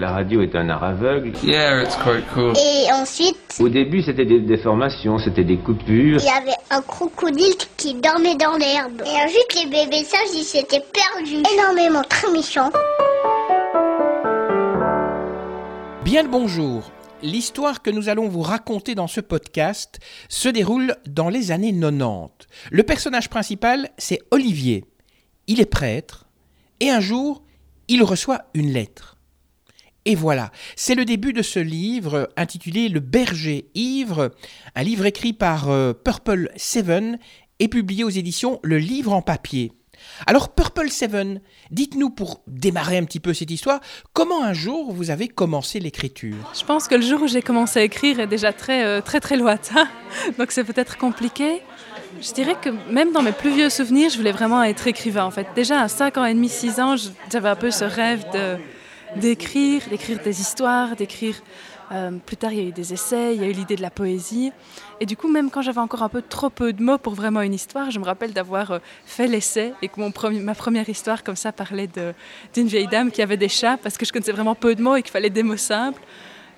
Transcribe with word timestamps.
La 0.00 0.12
radio 0.12 0.42
est 0.42 0.54
un 0.54 0.68
art 0.68 0.84
aveugle. 0.84 1.32
Yeah, 1.42 1.82
it's 1.82 1.96
quite 1.96 2.24
cool. 2.32 2.52
Et 2.56 2.86
ensuite, 2.92 3.36
Au 3.58 3.68
début, 3.68 4.00
c'était 4.00 4.24
des 4.26 4.38
déformations, 4.38 5.18
c'était 5.18 5.42
des 5.42 5.56
coupures. 5.58 6.20
il 6.20 6.24
y 6.24 6.28
avait 6.28 6.56
un 6.70 6.80
crocodile 6.82 7.56
qui 7.76 7.94
dormait 7.94 8.36
dans 8.36 8.56
l'herbe. 8.56 9.02
Et 9.04 9.24
ensuite, 9.24 9.54
les 9.56 9.66
bébés 9.68 10.04
sages, 10.04 10.28
ils 10.36 10.44
s'étaient 10.44 10.84
perdus. 10.92 11.42
Énormément, 11.52 12.04
très 12.08 12.30
méchants. 12.30 12.70
Bien 16.04 16.22
le 16.22 16.28
bonjour. 16.28 16.92
L'histoire 17.20 17.82
que 17.82 17.90
nous 17.90 18.08
allons 18.08 18.28
vous 18.28 18.42
raconter 18.42 18.94
dans 18.94 19.08
ce 19.08 19.20
podcast 19.20 19.98
se 20.28 20.48
déroule 20.48 20.94
dans 21.08 21.28
les 21.28 21.50
années 21.50 21.72
90. 21.76 22.46
Le 22.70 22.84
personnage 22.84 23.28
principal, 23.28 23.88
c'est 23.98 24.20
Olivier. 24.30 24.84
Il 25.48 25.60
est 25.60 25.66
prêtre 25.66 26.26
et 26.78 26.88
un 26.88 27.00
jour, 27.00 27.42
il 27.88 28.04
reçoit 28.04 28.42
une 28.54 28.70
lettre. 28.72 29.07
Et 30.08 30.14
voilà, 30.14 30.52
c'est 30.74 30.94
le 30.94 31.04
début 31.04 31.34
de 31.34 31.42
ce 31.42 31.58
livre 31.58 32.30
intitulé 32.38 32.88
Le 32.88 32.98
berger 32.98 33.66
ivre, 33.74 34.30
un 34.74 34.82
livre 34.82 35.04
écrit 35.04 35.34
par 35.34 35.68
euh, 35.68 35.92
Purple 35.92 36.50
Seven 36.56 37.18
et 37.58 37.68
publié 37.68 38.04
aux 38.04 38.08
éditions 38.08 38.58
Le 38.62 38.78
Livre 38.78 39.12
en 39.12 39.20
papier. 39.20 39.70
Alors 40.26 40.54
Purple 40.54 40.88
Seven, 40.88 41.42
dites-nous 41.70 42.08
pour 42.08 42.40
démarrer 42.46 42.96
un 42.96 43.04
petit 43.04 43.20
peu 43.20 43.34
cette 43.34 43.50
histoire, 43.50 43.80
comment 44.14 44.42
un 44.42 44.54
jour 44.54 44.94
vous 44.94 45.10
avez 45.10 45.28
commencé 45.28 45.78
l'écriture? 45.78 46.54
Je 46.58 46.64
pense 46.64 46.88
que 46.88 46.94
le 46.94 47.02
jour 47.02 47.20
où 47.20 47.26
j'ai 47.26 47.42
commencé 47.42 47.78
à 47.80 47.82
écrire 47.82 48.18
est 48.18 48.26
déjà 48.26 48.54
très 48.54 48.86
euh, 48.86 49.02
très 49.02 49.20
très 49.20 49.36
lointain, 49.36 49.90
donc 50.38 50.52
c'est 50.52 50.64
peut-être 50.64 50.96
compliqué. 50.96 51.60
Je 52.22 52.32
dirais 52.32 52.56
que 52.58 52.70
même 52.90 53.12
dans 53.12 53.22
mes 53.22 53.32
plus 53.32 53.50
vieux 53.50 53.68
souvenirs, 53.68 54.08
je 54.08 54.16
voulais 54.16 54.32
vraiment 54.32 54.62
être 54.62 54.86
écrivain 54.86 55.24
en 55.24 55.30
fait. 55.30 55.48
Déjà 55.54 55.82
à 55.82 55.88
5 55.88 56.16
ans 56.16 56.24
et 56.24 56.32
demi, 56.32 56.48
6 56.48 56.80
ans, 56.80 56.94
j'avais 57.30 57.50
un 57.50 57.56
peu 57.56 57.70
ce 57.70 57.84
rêve 57.84 58.24
de 58.32 58.56
d'écrire, 59.16 59.82
d'écrire 59.88 60.18
des 60.22 60.40
histoires, 60.40 60.96
d'écrire... 60.96 61.36
euh, 61.92 62.10
plus 62.24 62.36
tard, 62.36 62.52
il 62.52 62.58
y 62.58 62.62
a 62.62 62.68
eu 62.68 62.72
des 62.72 62.92
essais, 62.92 63.34
il 63.34 63.40
y 63.40 63.44
a 63.44 63.48
eu 63.48 63.52
l'idée 63.52 63.76
de 63.76 63.82
la 63.82 63.90
poésie. 63.90 64.52
Et 65.00 65.06
du 65.06 65.16
coup, 65.16 65.28
même 65.28 65.50
quand 65.50 65.62
j'avais 65.62 65.80
encore 65.80 66.02
un 66.02 66.08
peu 66.08 66.22
trop 66.22 66.50
peu 66.50 66.72
de 66.72 66.82
mots 66.82 66.98
pour 66.98 67.14
vraiment 67.14 67.40
une 67.40 67.54
histoire, 67.54 67.90
je 67.90 67.98
me 67.98 68.04
rappelle 68.04 68.32
d'avoir 68.32 68.72
euh, 68.72 68.78
fait 69.06 69.26
l'essai 69.26 69.72
et 69.82 69.88
que 69.88 70.00
mon 70.00 70.12
ma 70.42 70.54
première 70.54 70.88
histoire 70.88 71.22
comme 71.24 71.36
ça 71.36 71.52
parlait 71.52 71.88
d'une 72.54 72.66
vieille 72.66 72.88
dame 72.88 73.10
qui 73.10 73.22
avait 73.22 73.36
des 73.36 73.48
chats 73.48 73.78
parce 73.82 73.96
que 73.96 74.04
je 74.04 74.12
connaissais 74.12 74.32
vraiment 74.32 74.54
peu 74.54 74.74
de 74.74 74.82
mots 74.82 74.96
et 74.96 75.02
qu'il 75.02 75.12
fallait 75.12 75.30
des 75.30 75.42
mots 75.42 75.56
simples. 75.56 76.02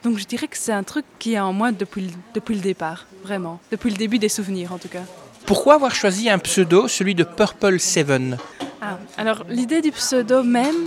Donc 0.03 0.19
je 0.19 0.25
dirais 0.25 0.49
que 0.49 0.57
c'est 0.57 0.73
un 0.73 0.83
truc 0.83 1.05
qui 1.19 1.35
est 1.35 1.41
en 1.41 1.53
moi 1.53 1.73
depuis, 1.73 2.11
depuis 2.35 2.55
le 2.55 2.63
départ, 2.63 3.07
vraiment. 3.23 3.61
Depuis 3.71 3.91
le 3.91 3.97
début 3.97 4.19
des 4.19 4.31
souvenirs 4.31 4.73
en 4.73 4.79
tout 4.79 4.89
cas. 4.89 5.05
Pourquoi 5.47 5.75
avoir 5.75 5.95
choisi 5.95 6.31
un 6.31 6.39
pseudo, 6.39 6.89
celui 6.89 7.15
de 7.15 7.25
Purple 7.25 7.81
Seven 7.81 8.39
Ah, 8.81 8.99
alors 9.17 9.45
l'idée 9.49 9.81
du 9.81 9.91
pseudo 9.91 10.43
même, 10.43 10.87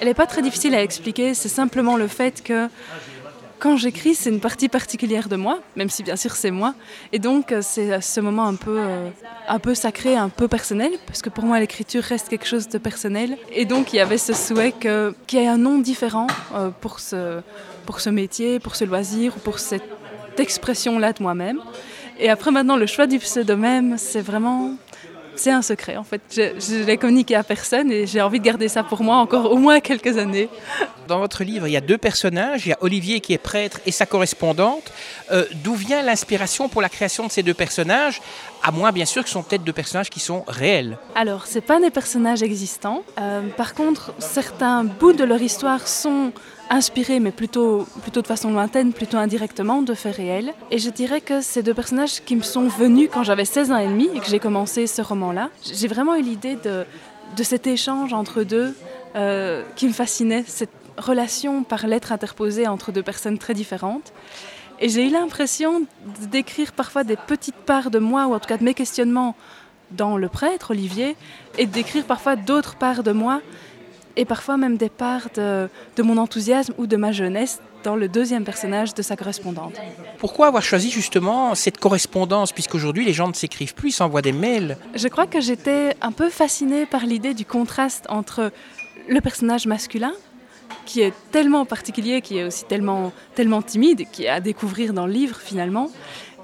elle 0.00 0.08
n'est 0.08 0.14
pas 0.14 0.26
très 0.26 0.42
difficile 0.42 0.74
à 0.74 0.82
expliquer. 0.82 1.34
C'est 1.34 1.48
simplement 1.48 1.96
le 1.96 2.08
fait 2.08 2.42
que 2.42 2.68
quand 3.64 3.78
j'écris, 3.78 4.14
c'est 4.14 4.28
une 4.28 4.40
partie 4.40 4.68
particulière 4.68 5.28
de 5.28 5.36
moi, 5.36 5.58
même 5.74 5.88
si 5.88 6.02
bien 6.02 6.16
sûr 6.16 6.32
c'est 6.36 6.50
moi. 6.50 6.74
Et 7.12 7.18
donc 7.18 7.50
euh, 7.50 7.60
c'est 7.62 7.98
ce 8.02 8.20
moment 8.20 8.46
un 8.46 8.56
peu, 8.56 8.78
euh, 8.78 9.08
un 9.48 9.58
peu 9.58 9.74
sacré, 9.74 10.16
un 10.16 10.28
peu 10.28 10.48
personnel, 10.48 10.92
parce 11.06 11.22
que 11.22 11.30
pour 11.30 11.44
moi 11.44 11.58
l'écriture 11.60 12.02
reste 12.02 12.28
quelque 12.28 12.46
chose 12.46 12.68
de 12.68 12.76
personnel. 12.76 13.38
Et 13.52 13.64
donc 13.64 13.92
il 13.94 13.96
y 13.96 14.00
avait 14.00 14.18
ce 14.18 14.34
souhait 14.34 14.72
qu'il 14.72 15.14
y 15.32 15.42
ait 15.42 15.48
un 15.48 15.56
nom 15.56 15.78
différent 15.78 16.26
euh, 16.54 16.68
pour, 16.78 17.00
ce, 17.00 17.40
pour 17.86 18.00
ce 18.00 18.10
métier, 18.10 18.60
pour 18.60 18.76
ce 18.76 18.84
loisir, 18.84 19.34
ou 19.36 19.40
pour 19.40 19.58
cette 19.58 19.82
expression-là 20.36 21.14
de 21.14 21.22
moi-même. 21.22 21.60
Et 22.18 22.30
après 22.30 22.50
maintenant, 22.50 22.76
le 22.76 22.86
choix 22.86 23.06
du 23.06 23.18
pseudo 23.18 23.56
même, 23.56 23.96
c'est 23.98 24.20
vraiment 24.20 24.72
c'est 25.36 25.50
un 25.50 25.62
secret 25.62 25.96
en 25.96 26.04
fait. 26.04 26.20
Je 26.30 26.78
ne 26.78 26.84
l'ai 26.84 26.96
communiqué 26.96 27.34
à 27.34 27.42
personne 27.42 27.90
et 27.90 28.06
j'ai 28.06 28.20
envie 28.20 28.38
de 28.38 28.44
garder 28.44 28.68
ça 28.68 28.82
pour 28.82 29.02
moi 29.02 29.16
encore 29.16 29.50
au 29.50 29.56
moins 29.56 29.80
quelques 29.80 30.16
années. 30.18 30.48
Dans 31.08 31.18
votre 31.18 31.44
livre, 31.44 31.66
il 31.66 31.72
y 31.72 31.76
a 31.76 31.80
deux 31.80 31.98
personnages, 31.98 32.66
il 32.66 32.70
y 32.70 32.72
a 32.72 32.78
Olivier 32.80 33.20
qui 33.20 33.32
est 33.32 33.38
prêtre 33.38 33.80
et 33.86 33.90
sa 33.90 34.06
correspondante. 34.06 34.92
Euh, 35.32 35.44
D'où 35.62 35.74
vient 35.74 36.02
l'inspiration 36.02 36.68
pour 36.68 36.82
la 36.82 36.88
création 36.88 37.26
de 37.26 37.32
ces 37.32 37.42
deux 37.42 37.54
personnages 37.54 38.20
À 38.62 38.70
moins 38.70 38.92
bien 38.92 39.04
sûr 39.04 39.22
que 39.22 39.28
ce 39.28 39.34
sont 39.34 39.42
peut-être 39.42 39.64
deux 39.64 39.72
personnages 39.72 40.10
qui 40.10 40.20
sont 40.20 40.44
réels. 40.46 40.98
Alors, 41.14 41.46
c'est 41.46 41.60
pas 41.60 41.80
des 41.80 41.90
personnages 41.90 42.42
existants. 42.42 43.02
Euh, 43.20 43.42
par 43.56 43.74
contre, 43.74 44.14
certains 44.18 44.84
bouts 44.84 45.12
de 45.12 45.24
leur 45.24 45.42
histoire 45.42 45.88
sont 45.88 46.32
inspirés, 46.70 47.20
mais 47.20 47.30
plutôt, 47.30 47.86
plutôt 48.02 48.22
de 48.22 48.26
façon 48.26 48.50
lointaine, 48.50 48.92
plutôt 48.92 49.16
indirectement, 49.16 49.82
de 49.82 49.94
faits 49.94 50.16
réels. 50.16 50.52
Et 50.70 50.78
je 50.78 50.90
dirais 50.90 51.20
que 51.20 51.40
ces 51.40 51.62
deux 51.62 51.74
personnages 51.74 52.22
qui 52.24 52.36
me 52.36 52.42
sont 52.42 52.68
venus 52.68 53.08
quand 53.12 53.22
j'avais 53.22 53.44
16 53.44 53.72
ans 53.72 53.78
et 53.78 53.86
demi 53.86 54.08
et 54.14 54.20
que 54.20 54.26
j'ai 54.26 54.38
commencé 54.38 54.86
ce 54.86 55.02
roman-là, 55.02 55.50
j'ai 55.62 55.88
vraiment 55.88 56.14
eu 56.14 56.22
l'idée 56.22 56.56
de, 56.56 56.84
de 57.36 57.42
cet 57.42 57.66
échange 57.66 58.12
entre 58.12 58.42
deux 58.42 58.74
euh, 59.16 59.62
qui 59.76 59.86
me 59.86 59.92
fascinait, 59.92 60.44
cette 60.46 60.70
relation 60.96 61.64
par 61.64 61.86
lettre 61.86 62.12
interposée 62.12 62.66
entre 62.66 62.92
deux 62.92 63.02
personnes 63.02 63.38
très 63.38 63.54
différentes. 63.54 64.12
Et 64.80 64.88
j'ai 64.88 65.06
eu 65.06 65.10
l'impression 65.10 65.86
d'écrire 66.32 66.72
parfois 66.72 67.04
des 67.04 67.16
petites 67.16 67.54
parts 67.54 67.90
de 67.90 67.98
moi, 67.98 68.26
ou 68.26 68.34
en 68.34 68.38
tout 68.38 68.48
cas 68.48 68.56
de 68.56 68.64
mes 68.64 68.74
questionnements 68.74 69.36
dans 69.92 70.16
le 70.16 70.28
prêtre, 70.28 70.72
Olivier, 70.72 71.16
et 71.58 71.66
d'écrire 71.66 72.04
parfois 72.04 72.36
d'autres 72.36 72.74
parts 72.76 73.02
de 73.02 73.12
moi, 73.12 73.40
et 74.16 74.24
parfois 74.24 74.56
même 74.56 74.76
des 74.76 74.88
parts 74.88 75.28
de, 75.34 75.68
de 75.96 76.02
mon 76.02 76.18
enthousiasme 76.18 76.74
ou 76.78 76.86
de 76.86 76.96
ma 76.96 77.12
jeunesse 77.12 77.60
dans 77.84 77.96
le 77.96 78.08
deuxième 78.08 78.44
personnage 78.44 78.94
de 78.94 79.02
sa 79.02 79.14
correspondante. 79.14 79.74
Pourquoi 80.18 80.46
avoir 80.48 80.62
choisi 80.62 80.90
justement 80.90 81.54
cette 81.54 81.78
correspondance 81.78 82.50
Puisqu'aujourd'hui, 82.52 83.04
les 83.04 83.12
gens 83.12 83.28
ne 83.28 83.34
s'écrivent 83.34 83.74
plus, 83.74 83.90
ils 83.90 83.92
s'envoient 83.92 84.22
des 84.22 84.32
mails. 84.32 84.78
Je 84.94 85.06
crois 85.08 85.26
que 85.26 85.40
j'étais 85.40 85.94
un 86.00 86.12
peu 86.12 86.30
fascinée 86.30 86.86
par 86.86 87.04
l'idée 87.04 87.34
du 87.34 87.44
contraste 87.44 88.06
entre 88.08 88.50
le 89.08 89.20
personnage 89.20 89.66
masculin, 89.66 90.12
qui 90.86 91.02
est 91.02 91.12
tellement 91.30 91.66
particulier, 91.66 92.22
qui 92.22 92.38
est 92.38 92.44
aussi 92.44 92.64
tellement, 92.64 93.12
tellement 93.34 93.62
timide, 93.62 94.06
qui 94.10 94.24
est 94.24 94.28
à 94.28 94.40
découvrir 94.40 94.94
dans 94.94 95.06
le 95.06 95.12
livre 95.12 95.36
finalement, 95.36 95.90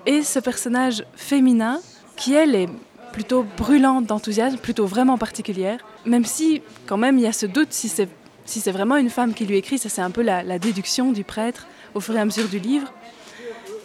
et 0.07 0.23
ce 0.23 0.39
personnage 0.39 1.05
féminin, 1.15 1.81
qui 2.17 2.35
elle 2.35 2.55
est 2.55 2.69
plutôt 3.13 3.45
brûlante 3.57 4.07
d'enthousiasme, 4.07 4.59
plutôt 4.59 4.87
vraiment 4.87 5.19
particulière, 5.19 5.79
même 6.07 6.25
si 6.25 6.63
quand 6.87 6.97
même 6.97 7.19
il 7.19 7.23
y 7.23 7.27
a 7.27 7.33
ce 7.33 7.47
doute 7.47 7.73
si 7.73 7.89
c'est 7.89 8.73
vraiment 8.73 8.97
une 8.97 9.11
femme 9.11 9.35
qui 9.35 9.47
lui 9.47 9.57
écrit, 9.57 9.79
ça 9.79 9.89
c'est 9.89 10.03
un 10.03 10.11
peu 10.11 10.23
la, 10.23 10.43
la 10.43 10.59
déduction 10.59 11.13
du 11.13 11.25
prêtre 11.25 11.67
au 11.95 12.01
fur 12.01 12.17
et 12.17 12.21
à 12.21 12.25
mesure 12.25 12.49
du 12.49 12.59
livre. 12.59 12.93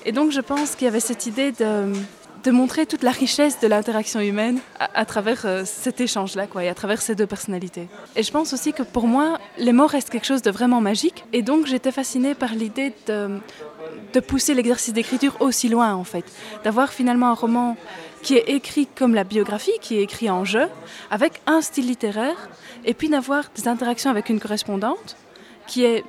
Et 0.05 0.11
donc 0.11 0.31
je 0.31 0.39
pense 0.39 0.75
qu'il 0.75 0.85
y 0.85 0.87
avait 0.87 0.99
cette 0.99 1.25
idée 1.25 1.51
de, 1.51 2.51
montrer 2.51 2.85
toute 2.85 3.01
la 3.01 3.09
richesse 3.09 3.59
de 3.59 3.67
l'interaction 3.67 4.19
humaine 4.19 4.59
à, 4.79 5.03
travers 5.05 5.41
euh, 5.45 5.63
cet 5.65 5.99
échange-là, 5.99 6.45
quoi, 6.45 6.63
et 6.63 6.69
à 6.69 6.75
travers 6.75 7.01
ces 7.01 7.15
deux 7.15 7.25
personnalités. 7.25 7.87
Et 8.15 8.21
je 8.21 8.31
pense 8.31 8.53
aussi 8.53 8.71
que 8.71 8.83
pour 8.83 9.07
moi, 9.07 9.39
les 9.57 9.73
mots 9.73 9.87
restent 9.87 10.11
quelque 10.11 10.27
chose 10.27 10.43
de 10.43 10.51
vraiment 10.51 10.79
magique. 10.79 11.25
Et 11.33 11.41
donc 11.41 11.65
j'étais 11.65 11.91
fascinée 11.91 12.35
par 12.35 12.53
l'idée 12.53 12.93
de 13.07 14.19
pousser 14.19 14.53
l'exercice 14.53 14.93
d'écriture 14.93 15.35
aussi 15.39 15.69
loin, 15.69 15.95
en 15.95 16.03
fait. 16.03 16.25
D'avoir 16.63 16.93
finalement 16.93 17.31
un 17.31 17.33
roman 17.33 17.77
qui 18.21 18.35
est 18.35 18.49
écrit 18.49 18.87
comme 18.87 19.13
la 19.13 19.23
biographie, 19.23 19.77
qui 19.81 19.97
est 19.97 20.03
écrit 20.03 20.29
en 20.29 20.45
jeu, 20.45 20.67
avec 21.11 21.41
un 21.45 21.61
style 21.61 21.87
littéraire, 21.87 22.49
et 22.85 22.93
puis 22.93 23.09
d'avoir 23.09 23.45
des 23.55 23.67
interactions 23.67 24.09
avec 24.09 24.29
une 24.29 24.39
correspondante 24.39 25.15
qui 25.67 25.83
est 25.83 26.03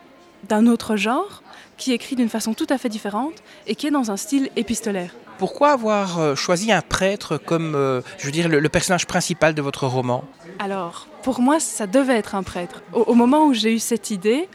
d'un 0.49 0.67
autre 0.67 0.97
genre, 0.97 1.43
qui 1.77 1.93
écrit 1.93 2.17
d'une 2.17 2.29
façon 2.29 2.55
tout 2.55 2.67
à 2.71 2.79
fait 2.79 2.89
différente 2.89 3.35
et 3.67 3.75
qui 3.75 3.87
est 3.87 3.91
dans 3.91 4.11
un 4.11 4.17
style 4.17 4.51
épistolaire. 4.57 5.15
Pourquoi 5.39 5.73
avoir 5.73 6.19
euh, 6.19 6.35
choisi 6.35 6.73
un 6.73 6.81
prêtre 6.81 7.37
comme, 7.37 7.75
euh, 7.75 8.01
je 8.17 8.25
veux 8.25 8.33
dire, 8.33 8.49
le, 8.49 8.59
le 8.59 8.69
personnage 8.71 9.07
principal 9.07 9.55
de 9.55 9.61
votre 9.61 9.87
roman? 9.87 10.25
Alors, 10.59 11.07
pour 11.23 11.41
moi, 11.41 11.61
ça 11.61 11.87
devait 11.87 12.17
être 12.17 12.35
un 12.35 12.43
prêtre. 12.43 12.83
Au, 12.95 13.03
au 13.03 13.15
moment 13.15 13.45
où 13.45 13.53
j'ai 13.53 13.75
eu 13.75 13.79
cette 13.79 14.11
idée, 14.11 14.49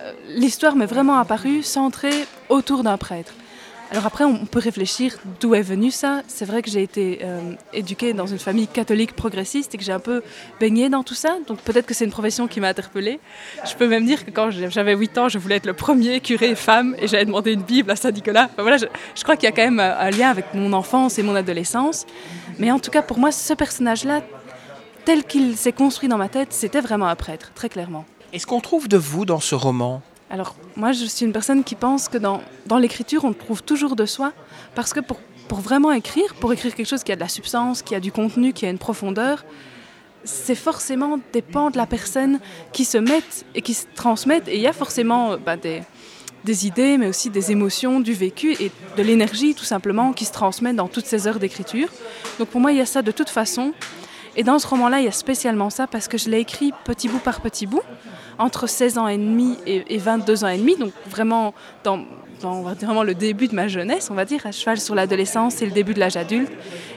euh, 0.00 0.12
l'histoire 0.28 0.74
m'est 0.74 0.86
vraiment 0.86 1.18
apparue 1.18 1.62
centrée 1.62 2.26
autour 2.48 2.82
d'un 2.82 2.96
prêtre. 2.96 3.32
Alors 3.94 4.06
après, 4.06 4.24
on 4.24 4.44
peut 4.44 4.58
réfléchir 4.58 5.14
d'où 5.40 5.54
est 5.54 5.62
venu 5.62 5.92
ça. 5.92 6.22
C'est 6.26 6.44
vrai 6.44 6.62
que 6.62 6.68
j'ai 6.68 6.82
été 6.82 7.20
euh, 7.22 7.52
éduquée 7.72 8.12
dans 8.12 8.26
une 8.26 8.40
famille 8.40 8.66
catholique 8.66 9.14
progressiste 9.14 9.72
et 9.72 9.78
que 9.78 9.84
j'ai 9.84 9.92
un 9.92 10.00
peu 10.00 10.20
baigné 10.58 10.88
dans 10.88 11.04
tout 11.04 11.14
ça. 11.14 11.36
Donc 11.46 11.60
peut-être 11.60 11.86
que 11.86 11.94
c'est 11.94 12.04
une 12.04 12.10
profession 12.10 12.48
qui 12.48 12.58
m'a 12.58 12.66
interpellée. 12.66 13.20
Je 13.64 13.72
peux 13.76 13.86
même 13.86 14.04
dire 14.04 14.26
que 14.26 14.32
quand 14.32 14.50
j'avais 14.50 14.96
8 14.96 15.18
ans, 15.18 15.28
je 15.28 15.38
voulais 15.38 15.54
être 15.54 15.66
le 15.66 15.74
premier 15.74 16.18
curé 16.18 16.56
femme 16.56 16.96
et 16.98 17.06
j'avais 17.06 17.24
demandé 17.24 17.52
une 17.52 17.62
Bible 17.62 17.88
à 17.88 17.94
Saint-Nicolas. 17.94 18.48
Enfin, 18.52 18.62
voilà, 18.62 18.78
je, 18.78 18.86
je 19.14 19.22
crois 19.22 19.36
qu'il 19.36 19.48
y 19.48 19.52
a 19.52 19.54
quand 19.54 19.62
même 19.62 19.78
un, 19.78 19.96
un 19.96 20.10
lien 20.10 20.28
avec 20.28 20.46
mon 20.54 20.72
enfance 20.72 21.20
et 21.20 21.22
mon 21.22 21.36
adolescence. 21.36 22.04
Mais 22.58 22.72
en 22.72 22.80
tout 22.80 22.90
cas, 22.90 23.02
pour 23.02 23.20
moi, 23.20 23.30
ce 23.30 23.54
personnage-là, 23.54 24.22
tel 25.04 25.22
qu'il 25.22 25.56
s'est 25.56 25.70
construit 25.70 26.08
dans 26.08 26.18
ma 26.18 26.28
tête, 26.28 26.52
c'était 26.52 26.80
vraiment 26.80 27.06
un 27.06 27.14
prêtre, 27.14 27.52
très 27.54 27.68
clairement. 27.68 28.04
Est-ce 28.32 28.48
qu'on 28.48 28.60
trouve 28.60 28.88
de 28.88 28.96
vous 28.96 29.24
dans 29.24 29.38
ce 29.38 29.54
roman? 29.54 30.02
Alors, 30.34 30.56
moi, 30.74 30.90
je 30.90 31.04
suis 31.04 31.24
une 31.24 31.32
personne 31.32 31.62
qui 31.62 31.76
pense 31.76 32.08
que 32.08 32.18
dans, 32.18 32.40
l'écriture, 32.76 33.24
on 33.24 33.32
trouve 33.32 33.62
toujours 33.62 33.94
de 33.94 34.04
soi, 34.04 34.32
parce 34.74 34.92
que 34.92 34.98
pour, 34.98 35.20
vraiment 35.60 35.92
écrire, 35.92 36.34
pour 36.40 36.52
écrire 36.52 36.74
quelque 36.74 36.88
chose 36.88 37.04
qui 37.04 37.12
a 37.12 37.14
de 37.14 37.20
la 37.20 37.28
substance, 37.28 37.82
qui 37.82 37.94
a 37.94 38.00
du 38.00 38.10
contenu, 38.10 38.52
qui 38.52 38.66
a 38.66 38.70
une 38.70 38.78
profondeur, 38.78 39.44
c'est 40.24 40.56
forcément 40.56 41.20
des 41.32 41.40
pans 41.40 41.70
de 41.70 41.76
la 41.76 41.86
personne 41.86 42.40
qui 42.72 42.84
se 42.84 42.98
mettent 42.98 43.46
et 43.54 43.62
qui 43.62 43.74
se 43.74 43.86
transmettent, 43.94 44.48
et 44.48 44.56
il 44.56 44.60
y 44.60 44.66
a 44.66 44.72
forcément 44.72 45.34
euh, 45.34 45.36
bah, 45.36 45.56
des, 45.56 45.82
des 46.42 46.66
idées, 46.66 46.98
mais 46.98 47.06
aussi 47.06 47.30
des 47.30 47.52
émotions, 47.52 48.00
du 48.00 48.12
vécu 48.12 48.56
et 48.60 48.72
de 48.96 49.02
l'énergie, 49.04 49.54
tout 49.54 49.62
simplement, 49.62 50.12
qui 50.12 50.24
se 50.24 50.32
transmettent 50.32 50.74
dans 50.74 50.88
toutes 50.88 51.06
ces 51.06 51.28
heures 51.28 51.38
d'écriture. 51.38 51.90
Donc 52.40 52.48
pour 52.48 52.60
moi, 52.60 52.72
il 52.72 52.78
y 52.78 52.80
a 52.80 52.86
ça 52.86 53.02
de 53.02 53.12
toute 53.12 53.30
façon. 53.30 53.72
Et 54.36 54.42
dans 54.42 54.58
ce 54.58 54.66
roman-là, 54.66 55.00
il 55.00 55.04
y 55.04 55.08
a 55.08 55.12
spécialement 55.12 55.70
ça 55.70 55.86
parce 55.86 56.08
que 56.08 56.18
je 56.18 56.28
l'ai 56.28 56.40
écrit 56.40 56.72
petit 56.84 57.08
bout 57.08 57.18
par 57.18 57.40
petit 57.40 57.66
bout, 57.66 57.82
entre 58.38 58.66
16 58.66 58.98
ans 58.98 59.08
et 59.08 59.16
demi 59.16 59.56
et, 59.66 59.98
22 59.98 60.44
ans 60.44 60.48
et 60.48 60.58
demi, 60.58 60.76
donc 60.76 60.92
vraiment 61.08 61.54
dans, 61.84 62.04
dans 62.40 62.62
vraiment 62.62 63.04
le 63.04 63.14
début 63.14 63.46
de 63.46 63.54
ma 63.54 63.68
jeunesse, 63.68 64.08
on 64.10 64.14
va 64.14 64.24
dire, 64.24 64.44
à 64.46 64.52
cheval 64.52 64.80
sur 64.80 64.94
l'adolescence 64.94 65.62
et 65.62 65.66
le 65.66 65.72
début 65.72 65.94
de 65.94 66.00
l'âge 66.00 66.16
adulte. 66.16 66.50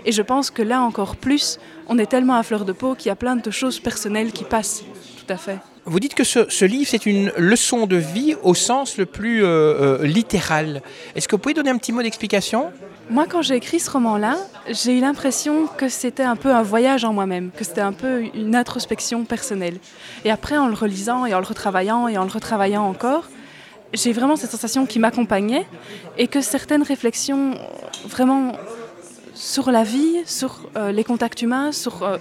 Et 0.06 0.12
je 0.12 0.22
pense 0.22 0.50
que 0.50 0.64
là 0.64 0.82
encore 0.82 1.16
plus, 1.16 1.60
on 1.88 2.00
est 2.00 2.08
tellement 2.08 2.36
à 2.36 2.44
fleur 2.44 2.66
de 2.66 2.72
peau 2.72 2.96
qu'il 2.96 3.10
y 3.10 3.12
a 3.12 3.16
plein 3.16 3.36
de 3.36 3.52
choses 3.52 3.80
personnelles 3.80 4.32
qui 4.32 4.44
passent. 4.44 4.84
Tout 5.26 5.34
à 5.34 5.38
fait. 5.38 5.60
Vous 5.86 6.02
dites 6.02 6.16
que 6.16 6.26
ce, 6.26 6.66
livre, 6.66 6.90
c'est 6.90 7.06
une 7.06 7.32
leçon 7.38 7.88
de 7.88 7.96
vie 7.96 8.36
au 8.44 8.54
sens 8.54 8.98
le 8.98 9.06
plus 9.06 9.46
euh, 9.46 10.02
euh, 10.02 10.06
littéral. 10.06 10.82
Est-ce 11.16 11.30
que 11.30 11.36
vous 11.38 11.42
pouvez 11.42 11.54
donner 11.54 11.70
un 11.70 11.78
petit 11.78 11.94
mot 11.94 12.02
d'explication? 12.02 12.74
Moi, 13.10 13.26
quand 13.26 13.42
j'ai 13.42 13.56
écrit 13.56 13.80
ce 13.80 13.90
roman-là, 13.90 14.36
j'ai 14.70 14.98
eu 14.98 15.00
l'impression 15.00 15.68
que 15.68 15.88
c'était 15.88 16.24
un 16.24 16.36
peu 16.36 16.54
un 16.54 16.62
voyage 16.62 17.06
en 17.06 17.14
moi-même, 17.14 17.52
que 17.52 17.64
c'était 17.64 17.82
un 17.82 17.94
peu 17.94 18.24
une 18.36 18.54
introspection 18.54 19.24
personnelle. 19.24 19.80
Et 20.26 20.32
après, 20.32 20.58
en 20.58 20.68
le 20.68 20.74
relisant 20.74 21.26
et 21.26 21.34
en 21.34 21.40
le 21.40 21.46
retravaillant 21.46 22.10
et 22.10 22.18
en 22.18 22.26
le 22.26 22.30
retravaillant 22.30 22.84
encore, 22.84 23.30
j'ai 23.94 24.12
vraiment 24.12 24.36
cette 24.36 24.52
sensation 24.52 24.86
qui 24.86 25.00
m'accompagnait 25.00 25.66
et 26.18 26.28
que 26.28 26.42
certaines 26.42 26.84
réflexions 26.84 27.54
vraiment 28.06 28.52
sur 29.34 29.72
la 29.72 29.84
vie, 29.84 30.18
sur 30.26 30.70
euh, 30.76 30.92
les 30.92 31.06
contacts 31.06 31.42
humains, 31.42 31.72
sur 31.72 32.20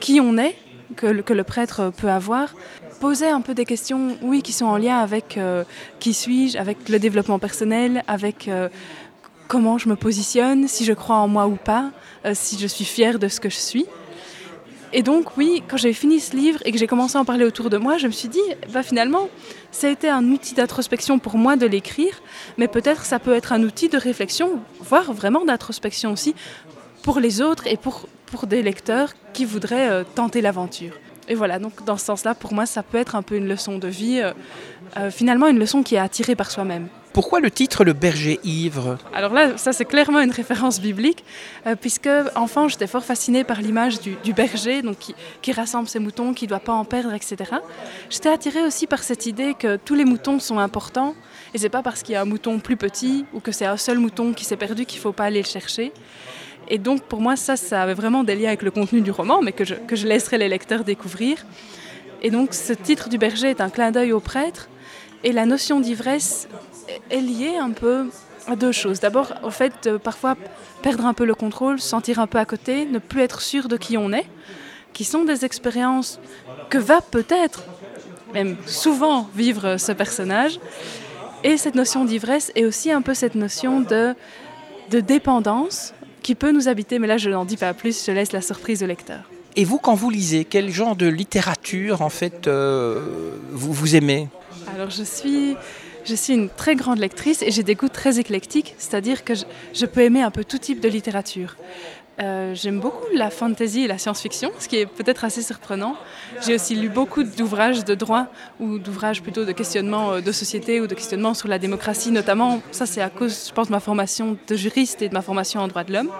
qui 0.00 0.20
on 0.20 0.38
est, 0.38 0.56
que, 0.96 1.06
le 1.06 1.44
prêtre 1.44 1.92
peut 1.96 2.10
avoir, 2.10 2.54
posait 3.00 3.28
un 3.28 3.40
peu 3.40 3.54
des 3.54 3.64
questions, 3.64 4.16
oui, 4.22 4.42
qui 4.42 4.52
sont 4.52 4.66
en 4.66 4.78
lien 4.78 4.98
avec 4.98 5.36
euh, 5.36 5.64
qui 6.00 6.14
suis-je, 6.14 6.56
avec 6.56 6.88
le 6.88 6.98
développement 6.98 7.38
personnel, 7.38 8.02
avec 8.08 8.48
euh, 8.48 8.68
comment 9.48 9.78
je 9.78 9.88
me 9.88 9.96
positionne, 9.96 10.68
si 10.68 10.84
je 10.84 10.92
crois 10.92 11.16
en 11.16 11.28
moi 11.28 11.46
ou 11.46 11.56
pas, 11.56 11.90
euh, 12.24 12.32
si 12.34 12.58
je 12.58 12.66
suis 12.66 12.84
fière 12.84 13.18
de 13.18 13.28
ce 13.28 13.40
que 13.40 13.48
je 13.48 13.56
suis. 13.56 13.86
Et 14.92 15.02
donc, 15.02 15.36
oui, 15.36 15.62
quand 15.68 15.76
j'ai 15.76 15.92
fini 15.92 16.20
ce 16.20 16.36
livre 16.36 16.60
et 16.64 16.70
que 16.70 16.78
j'ai 16.78 16.86
commencé 16.86 17.18
à 17.18 17.20
en 17.20 17.24
parler 17.24 17.44
autour 17.44 17.68
de 17.68 17.76
moi, 17.76 17.98
je 17.98 18.06
me 18.06 18.12
suis 18.12 18.28
dit, 18.28 18.38
bah, 18.72 18.82
finalement, 18.82 19.28
ça 19.72 19.88
a 19.88 19.90
été 19.90 20.08
un 20.08 20.24
outil 20.30 20.54
d'introspection 20.54 21.18
pour 21.18 21.36
moi 21.36 21.56
de 21.56 21.66
l'écrire, 21.66 22.22
mais 22.58 22.68
peut-être 22.68 23.04
ça 23.04 23.18
peut 23.18 23.34
être 23.34 23.52
un 23.52 23.62
outil 23.64 23.88
de 23.88 23.98
réflexion, 23.98 24.60
voire 24.80 25.12
vraiment 25.12 25.44
d'introspection 25.44 26.12
aussi, 26.12 26.34
pour 27.02 27.18
les 27.18 27.42
autres 27.42 27.66
et 27.66 27.76
pour, 27.76 28.06
pour 28.26 28.46
des 28.46 28.62
lecteurs 28.62 29.10
qui 29.32 29.44
voudraient 29.44 30.04
tenter 30.14 30.40
l'aventure 30.40 30.92
et 31.28 31.34
voilà, 31.34 31.58
donc 31.58 31.84
dans 31.84 31.96
ce 31.96 32.04
sens-là, 32.04 32.34
pour 32.34 32.52
moi, 32.52 32.66
ça 32.66 32.82
peut 32.82 32.98
être 32.98 33.14
un 33.14 33.22
peu 33.22 33.36
une 33.36 33.48
leçon 33.48 33.78
de 33.78 33.88
vie, 33.88 34.20
euh, 34.20 34.32
euh, 34.96 35.10
finalement 35.10 35.46
une 35.46 35.58
leçon 35.58 35.82
qui 35.82 35.94
est 35.94 35.98
attirée 35.98 36.36
par 36.36 36.50
soi-même. 36.50 36.88
Pourquoi 37.14 37.38
le 37.38 37.48
titre 37.48 37.84
Le 37.84 37.92
berger 37.92 38.40
ivre? 38.42 38.98
Alors 39.14 39.32
là, 39.32 39.56
ça 39.56 39.72
c'est 39.72 39.84
clairement 39.84 40.18
une 40.18 40.32
référence 40.32 40.80
biblique, 40.80 41.24
euh, 41.64 41.76
puisque 41.80 42.08
enfant 42.34 42.66
j'étais 42.66 42.88
fort 42.88 43.04
fascinée 43.04 43.44
par 43.44 43.62
l'image 43.62 44.00
du, 44.00 44.32
berger, 44.32 44.82
donc 44.82 44.96
qui, 45.40 45.52
rassemble 45.52 45.86
ses 45.88 46.00
moutons, 46.00 46.34
qui 46.34 46.46
ne 46.46 46.48
doit 46.48 46.58
pas 46.58 46.72
en 46.72 46.84
perdre, 46.84 47.14
etc. 47.14 47.36
J'étais 48.10 48.30
attirée 48.30 48.64
aussi 48.64 48.88
par 48.88 49.04
cette 49.04 49.26
idée 49.26 49.54
que 49.56 49.76
tous 49.76 49.94
les 49.94 50.04
moutons 50.04 50.40
sont 50.40 50.58
importants, 50.58 51.14
et 51.54 51.58
c'est 51.58 51.68
pas 51.68 51.84
parce 51.84 52.02
qu'il 52.02 52.14
y 52.14 52.16
a 52.16 52.20
un 52.20 52.24
mouton 52.24 52.58
plus 52.58 52.76
petit 52.76 53.26
ou 53.32 53.38
que 53.38 53.52
c'est 53.52 53.66
un 53.66 53.76
seul 53.76 54.00
mouton 54.00 54.32
qui 54.32 54.44
s'est 54.44 54.56
perdu 54.56 54.84
qu'il 54.84 54.98
faut 54.98 55.12
pas 55.12 55.26
aller 55.26 55.40
le 55.40 55.46
chercher. 55.46 55.92
Et 56.66 56.78
donc 56.78 57.02
pour 57.02 57.20
moi, 57.20 57.36
ça, 57.36 57.54
ça 57.54 57.80
avait 57.80 57.94
vraiment 57.94 58.24
des 58.24 58.34
liens 58.34 58.48
avec 58.48 58.62
le 58.62 58.72
contenu 58.72 59.02
du 59.02 59.12
roman, 59.12 59.40
mais 59.40 59.52
que 59.52 59.64
je, 59.64 59.76
que 59.76 59.94
je 59.94 60.08
laisserai 60.08 60.36
les 60.36 60.48
lecteurs 60.48 60.82
découvrir. 60.82 61.46
Et 62.22 62.32
donc 62.32 62.54
ce 62.54 62.72
titre 62.72 63.08
du 63.08 63.18
berger 63.18 63.50
est 63.50 63.60
un 63.60 63.70
clin 63.70 63.92
d'œil 63.92 64.10
au 64.10 64.18
prêtre, 64.18 64.68
et 65.22 65.30
la 65.30 65.46
notion 65.46 65.78
d'ivresse 65.78 66.48
est 67.10 67.20
liée 67.20 67.56
un 67.56 67.70
peu 67.70 68.10
à 68.46 68.56
deux 68.56 68.72
choses. 68.72 69.00
D'abord, 69.00 69.32
au 69.42 69.50
fait 69.50 69.72
de 69.88 69.96
parfois 69.96 70.36
perdre 70.82 71.06
un 71.06 71.14
peu 71.14 71.24
le 71.24 71.34
contrôle, 71.34 71.80
sentir 71.80 72.18
un 72.18 72.26
peu 72.26 72.38
à 72.38 72.44
côté, 72.44 72.86
ne 72.86 72.98
plus 72.98 73.22
être 73.22 73.40
sûr 73.40 73.68
de 73.68 73.76
qui 73.76 73.96
on 73.96 74.12
est, 74.12 74.26
qui 74.92 75.04
sont 75.04 75.24
des 75.24 75.44
expériences 75.44 76.20
que 76.70 76.78
va 76.78 77.00
peut-être, 77.00 77.64
même 78.32 78.56
souvent, 78.66 79.28
vivre 79.34 79.76
ce 79.76 79.92
personnage. 79.92 80.60
Et 81.42 81.56
cette 81.56 81.74
notion 81.74 82.04
d'ivresse 82.04 82.52
est 82.54 82.64
aussi 82.64 82.90
un 82.90 83.02
peu 83.02 83.14
cette 83.14 83.34
notion 83.34 83.80
de, 83.80 84.14
de 84.90 85.00
dépendance 85.00 85.94
qui 86.22 86.34
peut 86.34 86.52
nous 86.52 86.68
habiter, 86.68 86.98
mais 86.98 87.06
là 87.06 87.18
je 87.18 87.28
n'en 87.28 87.44
dis 87.44 87.58
pas 87.58 87.74
plus, 87.74 88.04
je 88.06 88.12
laisse 88.12 88.32
la 88.32 88.40
surprise 88.40 88.82
au 88.82 88.86
lecteur. 88.86 89.20
Et 89.56 89.64
vous, 89.64 89.78
quand 89.78 89.94
vous 89.94 90.10
lisez, 90.10 90.44
quel 90.44 90.70
genre 90.70 90.96
de 90.96 91.06
littérature 91.06 92.02
en 92.02 92.08
fait 92.08 92.48
euh, 92.48 93.36
vous, 93.50 93.72
vous 93.72 93.94
aimez? 93.94 94.28
Alors 94.74 94.90
je 94.90 95.04
suis, 95.04 95.54
je 96.04 96.14
suis 96.14 96.34
une 96.34 96.48
très 96.48 96.76
grande 96.76 96.98
lectrice 96.98 97.42
et 97.42 97.50
j'ai 97.50 97.62
des 97.62 97.74
goûts 97.74 97.88
très 97.88 98.18
éclectiques, 98.18 98.74
c'est-à-dire 98.78 99.24
que 99.24 99.34
je, 99.34 99.86
peux 99.86 100.02
aimer 100.02 100.22
un 100.22 100.30
peu 100.30 100.44
tout 100.44 100.58
type 100.58 100.80
de 100.80 100.88
littérature. 100.88 101.56
Euh, 102.20 102.54
j'aime 102.54 102.78
beaucoup 102.78 103.06
la 103.12 103.28
fantasy 103.28 103.82
et 103.82 103.86
la 103.88 103.98
science-fiction, 103.98 104.52
ce 104.60 104.68
qui 104.68 104.76
est 104.76 104.86
peut-être 104.86 105.24
assez 105.24 105.42
surprenant. 105.42 105.96
J'ai 106.46 106.54
aussi 106.54 106.76
lu 106.76 106.88
beaucoup 106.88 107.24
d'ouvrages 107.24 107.84
de 107.84 107.94
droit 107.96 108.28
ou 108.60 108.78
d'ouvrages 108.78 109.20
plutôt 109.20 109.44
de 109.44 109.50
questionnement 109.50 110.12
euh, 110.12 110.20
de 110.20 110.30
société 110.30 110.80
ou 110.80 110.86
de 110.86 110.94
questionnement 110.94 111.34
sur 111.34 111.48
la 111.48 111.58
démocratie, 111.58 112.12
notamment. 112.12 112.62
Ça, 112.70 112.86
c'est 112.86 113.00
à 113.00 113.10
cause, 113.10 113.48
je 113.48 113.52
pense, 113.52 113.66
de 113.66 113.72
ma 113.72 113.80
formation 113.80 114.36
de 114.46 114.56
juriste 114.56 115.02
et 115.02 115.08
de 115.08 115.14
ma 115.14 115.22
formation 115.22 115.60
en 115.60 115.66
droit 115.66 115.82
de 115.82 115.92
l'homme. 115.92 116.10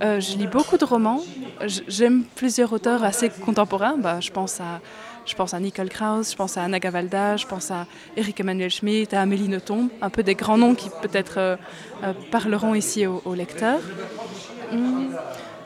Euh, 0.00 0.20
je 0.20 0.38
lis 0.38 0.46
beaucoup 0.46 0.78
de 0.78 0.84
romans. 0.86 1.20
J'aime 1.66 2.24
plusieurs 2.34 2.72
auteurs 2.72 3.04
assez 3.04 3.28
contemporains. 3.28 3.96
Bah, 3.98 4.20
je 4.20 4.30
pense 4.30 4.58
à 4.60 4.80
je 5.26 5.34
pense 5.34 5.54
à 5.54 5.60
Nicole 5.60 5.88
Krauss, 5.88 6.32
je 6.32 6.36
pense 6.36 6.56
à 6.56 6.64
Anna 6.64 6.78
Gavalda, 6.78 7.36
je 7.36 7.46
pense 7.46 7.70
à 7.70 7.86
Eric 8.16 8.40
Emmanuel 8.40 8.70
Schmitt, 8.70 9.14
à 9.14 9.22
Amélie 9.22 9.48
Nothomb, 9.48 9.88
un 10.00 10.10
peu 10.10 10.22
des 10.22 10.34
grands 10.34 10.58
noms 10.58 10.74
qui 10.74 10.90
peut-être 11.02 11.58
parleront 12.30 12.74
ici 12.74 13.06
aux 13.06 13.34
lecteurs. 13.34 13.80
Hmm. 14.72 15.10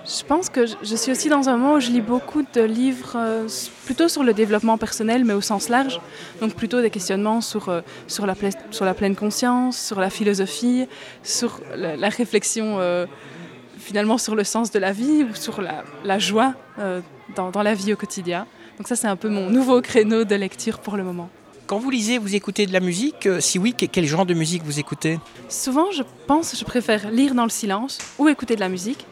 Je 0.06 0.22
pense 0.22 0.50
que 0.50 0.66
je 0.66 0.96
suis 0.96 1.10
aussi 1.12 1.30
dans 1.30 1.48
un 1.48 1.56
moment 1.56 1.74
où 1.74 1.80
je 1.80 1.90
lis 1.90 2.02
beaucoup 2.02 2.42
de 2.42 2.60
livres 2.60 3.14
euh, 3.16 3.48
plutôt 3.86 4.08
sur 4.08 4.22
le 4.22 4.34
développement 4.34 4.76
personnel, 4.76 5.24
mais 5.24 5.32
au 5.32 5.40
sens 5.40 5.70
large. 5.70 5.98
Donc 6.42 6.54
plutôt 6.54 6.82
des 6.82 6.90
questionnements 6.90 7.40
sur, 7.40 7.70
euh, 7.70 7.80
la, 8.80 8.94
pleine 8.94 9.16
conscience, 9.16 9.78
sur 9.78 10.00
la 10.00 10.10
philosophie, 10.10 10.86
sur 11.22 11.58
la, 11.74 12.08
réflexion 12.10 12.80
euh, 12.80 13.06
finalement 13.78 14.18
sur 14.18 14.34
le 14.34 14.44
sens 14.44 14.70
de 14.70 14.78
la 14.78 14.92
vie 14.92 15.24
ou 15.24 15.34
sur 15.34 15.62
la, 15.62 16.18
joie 16.18 16.52
dans, 17.34 17.62
la 17.62 17.72
vie 17.72 17.94
au 17.94 17.96
quotidien. 17.96 18.46
Donc 18.78 18.88
ça 18.88 18.96
c'est 18.96 19.06
un 19.06 19.16
peu 19.16 19.28
mon 19.28 19.50
nouveau 19.50 19.80
créneau 19.80 20.24
de 20.24 20.34
lecture 20.34 20.78
pour 20.78 20.96
le 20.96 21.04
moment. 21.04 21.30
Quand 21.66 21.78
vous 21.78 21.88
lisez, 21.88 22.18
vous 22.18 22.34
écoutez 22.34 22.66
de 22.66 22.72
la 22.74 22.80
musique 22.80 23.26
Si 23.40 23.58
oui, 23.58 23.72
quel 23.74 24.04
genre 24.04 24.26
de 24.26 24.34
musique 24.34 24.62
vous 24.64 24.78
écoutez? 24.78 25.18
Souvent, 25.48 25.90
je 25.92 26.02
pense, 26.26 26.58
je 26.58 26.64
préfère 26.64 27.10
lire 27.10 27.34
dans 27.34 27.44
le 27.44 27.50
silence 27.50 27.98
ou 28.18 28.28
écouter 28.28 28.54
de 28.54 28.60
la 28.60 28.68
musique. 28.68 29.06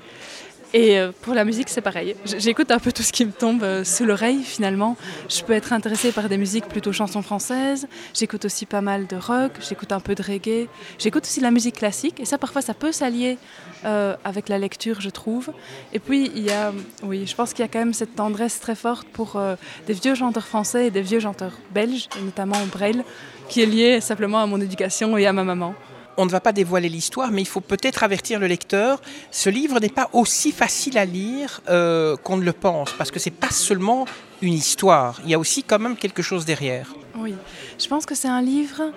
Et 0.75 0.99
euh, 0.99 1.13
pour 1.23 1.35
la 1.35 1.45
musique, 1.45 1.69
c'est 1.69 1.83
pareil. 1.83 2.17
J'écoute 2.39 2.71
un 2.71 2.79
peu 2.79 2.93
tout 2.93 3.03
ce 3.03 3.13
qui 3.13 3.27
me 3.27 3.33
tombe 3.33 3.63
euh, 3.63 3.85
sous 3.85 4.07
l'oreille 4.07 4.43
finalement. 4.43 4.97
Je 5.29 5.43
peux 5.43 5.53
être 5.53 5.73
intéressée 5.73 6.13
par 6.13 6.29
des 6.29 6.39
musiques 6.39 6.67
plutôt 6.67 6.93
chansons 6.93 7.21
françaises. 7.21 7.87
J'écoute 8.15 8.47
aussi 8.47 8.65
pas 8.65 8.81
mal 8.81 9.07
de 9.07 9.17
rock, 9.17 9.53
j'écoute 9.61 9.93
un 9.93 10.01
peu 10.01 10.15
de 10.15 10.23
reggae. 10.23 10.69
J'écoute 10.99 11.25
aussi 11.25 11.41
la 11.41 11.51
musique 11.51 11.77
classique. 11.77 12.21
Et 12.21 12.25
ça, 12.25 12.39
parfois, 12.39 12.63
ça 12.63 12.73
peut 12.73 12.93
s'allier 12.93 13.37
euh, 13.85 14.17
avec 14.25 14.49
la 14.49 14.59
lecture, 14.59 15.01
je 15.01 15.11
trouve. 15.11 15.53
Et 15.93 15.99
puis, 15.99 16.31
il 16.35 16.45
y 16.45 16.51
a, 16.51 16.73
oui, 17.03 17.27
je 17.27 17.35
pense 17.35 17.53
qu'il 17.53 17.65
y 17.65 17.69
a 17.69 17.69
quand 17.69 17.81
même 17.81 17.95
cette 17.95 18.15
tendresse 18.15 18.59
très 18.59 18.75
forte 18.75 19.07
pour 19.09 19.41
des 19.87 19.93
vieux 19.93 20.15
chanteurs 20.15 20.47
français 20.47 20.87
et 20.87 20.91
des 20.91 21.03
vieux 21.03 21.21
chanteurs 21.21 21.59
belges, 21.73 22.09
notamment 22.25 22.57
Brel, 22.73 23.05
qui 23.49 23.63
est 23.63 23.67
liée 23.67 24.01
simplement 24.01 24.41
à 24.41 24.47
mon 24.47 24.61
éducation 24.61 25.17
et 25.19 25.27
à 25.27 25.33
ma 25.33 25.45
maman 25.45 25.75
on 26.17 26.27
ne 26.27 26.31
va 26.31 26.41
pas 26.41 26.53
dévoiler 26.53 26.89
l'histoire, 26.89 27.31
mais 27.31 27.43
il 27.43 27.49
faut 27.49 27.61
peut-être 27.61 28.03
avertir 28.03 28.39
le 28.39 28.47
lecteur. 28.47 29.01
Ce 29.31 29.51
livre 29.51 29.81
n'est 29.81 29.89
pas 29.89 30.09
aussi 30.13 30.53
facile 30.53 30.99
à 30.99 31.05
lire 31.05 31.61
euh, 31.69 32.17
qu'on 32.17 32.37
ne 32.37 32.45
le 32.45 32.53
pense, 32.53 32.93
parce 32.93 33.11
que 33.11 33.19
c'est 33.19 33.31
pas 33.31 33.51
seulement 33.51 34.07
une 34.41 34.55
histoire. 34.55 35.21
Il 35.25 35.31
y 35.31 35.35
a 35.35 35.39
aussi 35.39 35.63
quand 35.63 35.79
même 35.79 35.97
quelque 35.97 36.23
chose 36.23 36.45
derrière. 36.45 36.95
Oui, 37.17 37.35
je 37.79 37.87
pense 37.89 38.07
que 38.07 38.15
c'est 38.15 38.29
un 38.29 38.43
livre 38.43 38.93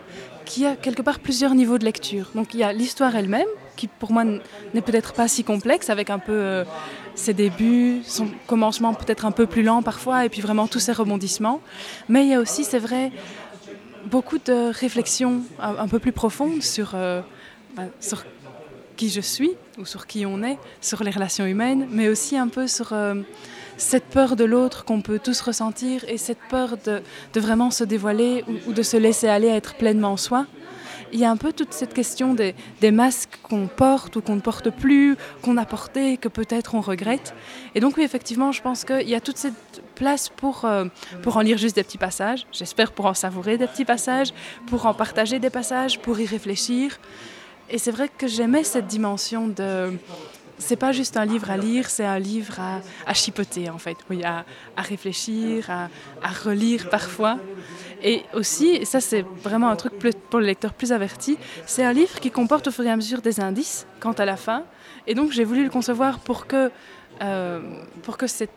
qui 0.45 0.65
a 0.65 0.75
quelque 0.75 1.01
part 1.01 1.19
plusieurs 1.19 1.53
niveaux 1.55 1.77
de 1.77 1.85
lecture. 1.85 2.29
Donc 2.35 2.53
il 2.53 2.59
y 2.59 2.63
a 2.63 2.71
l'histoire 2.71 3.15
elle-même, 3.15 3.47
qui 3.75 3.87
pour 3.87 4.11
moi 4.11 4.23
n'est 4.23 4.81
peut-être 4.81 5.13
pas 5.13 5.27
si 5.27 5.43
complexe, 5.43 5.89
avec 5.89 6.09
un 6.09 6.19
peu 6.19 6.33
euh, 6.33 6.63
ses 7.15 7.33
débuts, 7.33 8.01
son 8.05 8.29
commencement 8.47 8.93
peut-être 8.93 9.25
un 9.25 9.31
peu 9.31 9.47
plus 9.47 9.63
lent 9.63 9.81
parfois, 9.81 10.25
et 10.25 10.29
puis 10.29 10.41
vraiment 10.41 10.67
tous 10.67 10.79
ses 10.79 10.93
rebondissements. 10.93 11.61
Mais 12.09 12.23
il 12.23 12.29
y 12.29 12.33
a 12.33 12.39
aussi, 12.39 12.63
c'est 12.63 12.79
vrai, 12.79 13.11
beaucoup 14.05 14.37
de 14.37 14.71
réflexions 14.71 15.41
un, 15.59 15.87
peu 15.87 15.99
plus 15.99 16.11
profondes 16.11 16.61
sur, 16.61 16.91
euh, 16.93 17.21
bah, 17.75 17.83
sur 17.99 18.23
qui 18.95 19.09
je 19.09 19.21
suis 19.21 19.51
ou 19.77 19.85
sur 19.85 20.07
qui 20.07 20.25
on 20.25 20.43
est, 20.43 20.57
sur 20.81 21.03
les 21.03 21.11
relations 21.11 21.45
humaines, 21.45 21.87
mais 21.91 22.07
aussi 22.07 22.37
un 22.37 22.47
peu 22.47 22.67
sur 22.67 22.93
euh, 22.93 23.15
cette 23.77 24.05
peur 24.05 24.35
de 24.35 24.45
l'autre 24.45 24.85
qu'on 24.85 25.01
peut 25.01 25.19
tous 25.19 25.41
ressentir 25.41 26.05
et 26.07 26.17
cette 26.17 26.39
peur 26.49 26.77
de, 26.85 27.01
de 27.33 27.39
vraiment 27.39 27.71
se 27.71 27.83
dévoiler 27.83 28.43
ou, 28.47 28.69
ou, 28.69 28.73
de 28.73 28.83
se 28.83 28.97
laisser 28.97 29.27
aller 29.27 29.49
à 29.49 29.55
être 29.55 29.75
pleinement 29.75 30.17
soi. 30.17 30.45
Il 31.13 31.19
y 31.19 31.25
a 31.25 31.31
un 31.31 31.37
peu 31.37 31.53
toute 31.53 31.73
cette 31.73 31.93
question 31.93 32.33
des, 32.33 32.55
masques 32.91 33.39
qu'on 33.43 33.67
porte 33.67 34.15
ou 34.15 34.21
qu'on 34.21 34.35
ne 34.35 34.41
porte 34.41 34.69
plus, 34.69 35.15
qu'on 35.41 35.57
a 35.57 35.65
porté, 35.65 36.17
que 36.17 36.27
peut-être 36.27 36.75
on 36.75 36.81
regrette. 36.81 37.33
Et 37.73 37.79
donc 37.79 37.97
oui, 37.97 38.03
effectivement, 38.03 38.51
je 38.51 38.61
pense 38.61 38.85
qu'il 38.85 39.09
y 39.09 39.15
a 39.15 39.21
toute 39.21 39.37
cette 39.37 39.81
place 39.95 40.29
pour, 40.29 40.65
euh, 40.65 40.85
pour 41.21 41.37
en 41.37 41.41
lire 41.41 41.57
juste 41.57 41.75
des 41.75 41.83
petits 41.83 41.97
passages, 41.97 42.45
j'espère 42.51 42.91
pour 42.91 43.05
en 43.05 43.13
savourer 43.13 43.57
des 43.57 43.67
petits 43.67 43.85
passages, 43.85 44.33
pour 44.67 44.85
en 44.85 44.93
partager 44.93 45.39
des 45.39 45.49
passages, 45.49 45.99
pour 45.99 46.19
y 46.19 46.25
réfléchir. 46.25 46.99
Et 47.69 47.77
c'est 47.77 47.91
vrai 47.91 48.09
que 48.09 48.27
j'aimais 48.27 48.63
cette 48.63 48.87
dimension 48.87 49.47
de, 49.47 49.97
c'est 50.57 50.75
pas 50.75 50.91
juste 50.91 51.17
un 51.17 51.25
livre 51.25 51.49
à 51.51 51.57
lire, 51.57 51.89
c'est 51.89 52.05
un 52.05 52.19
livre 52.19 52.59
à, 52.59 53.13
chipoter 53.13 53.69
en 53.69 53.77
fait, 53.77 53.97
oui, 54.09 54.23
à, 54.23 54.45
réfléchir, 54.77 55.69
à, 55.69 55.89
relire 56.43 56.89
parfois. 56.89 57.37
Et 58.03 58.23
aussi, 58.33 58.85
ça 58.85 59.01
c'est 59.01 59.25
vraiment 59.43 59.69
un 59.69 59.75
truc 59.75 59.93
pour 60.29 60.39
le 60.39 60.45
lecteur 60.45 60.73
plus 60.73 60.91
averti, 60.91 61.37
c'est 61.65 61.83
un 61.83 61.93
livre 61.93 62.19
qui 62.19 62.31
comporte 62.31 62.67
au 62.67 62.71
fur 62.71 62.85
et 62.85 62.91
à 62.91 62.95
mesure 62.95 63.21
des 63.21 63.39
indices 63.39 63.87
quant 63.99 64.13
à 64.13 64.25
la 64.25 64.37
fin. 64.37 64.63
Et 65.07 65.13
donc 65.13 65.31
j'ai 65.31 65.43
voulu 65.43 65.63
le 65.63 65.69
concevoir 65.69 66.19
pour 66.19 66.47
que, 66.47 66.71
euh, 67.21 67.61
pour 68.03 68.17
que 68.17 68.27
cette 68.27 68.51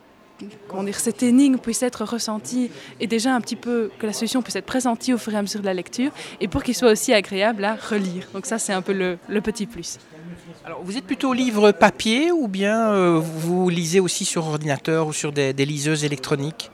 comment 0.67 0.83
dire, 0.83 0.99
cette 0.99 1.23
énigme 1.23 1.57
puisse 1.57 1.83
être 1.83 2.05
ressentie 2.05 2.71
et 2.99 3.07
déjà 3.07 3.35
un 3.35 3.41
petit 3.41 3.55
peu 3.55 3.91
que 3.99 4.05
la 4.05 4.13
solution 4.13 4.41
puisse 4.41 4.55
être 4.55 4.65
pressentie 4.65 5.13
au 5.13 5.17
fur 5.17 5.33
et 5.33 5.37
à 5.37 5.41
mesure 5.41 5.61
de 5.61 5.65
la 5.65 5.73
lecture 5.73 6.11
et 6.39 6.47
pour 6.47 6.63
qu'il 6.63 6.75
soit 6.75 6.91
aussi 6.91 7.13
agréable 7.13 7.63
à 7.65 7.75
relire. 7.75 8.27
Donc 8.33 8.45
ça, 8.45 8.57
c'est 8.57 8.73
un 8.73 8.81
peu 8.81 8.93
le, 8.93 9.41
petit 9.41 9.65
plus. 9.65 9.97
Alors, 10.65 10.83
vous 10.83 10.97
êtes 10.97 11.05
plutôt 11.05 11.33
livre 11.33 11.71
papier 11.71 12.31
ou 12.31 12.47
bien 12.47 12.91
euh, 12.91 13.19
vous 13.19 13.69
lisez 13.69 13.99
aussi 13.99 14.25
sur 14.25 14.45
ordinateur 14.45 15.07
ou 15.07 15.13
sur 15.13 15.31
des, 15.31 15.53
des 15.53 15.65
liseuses 15.65 16.03
électroniques? 16.03 16.69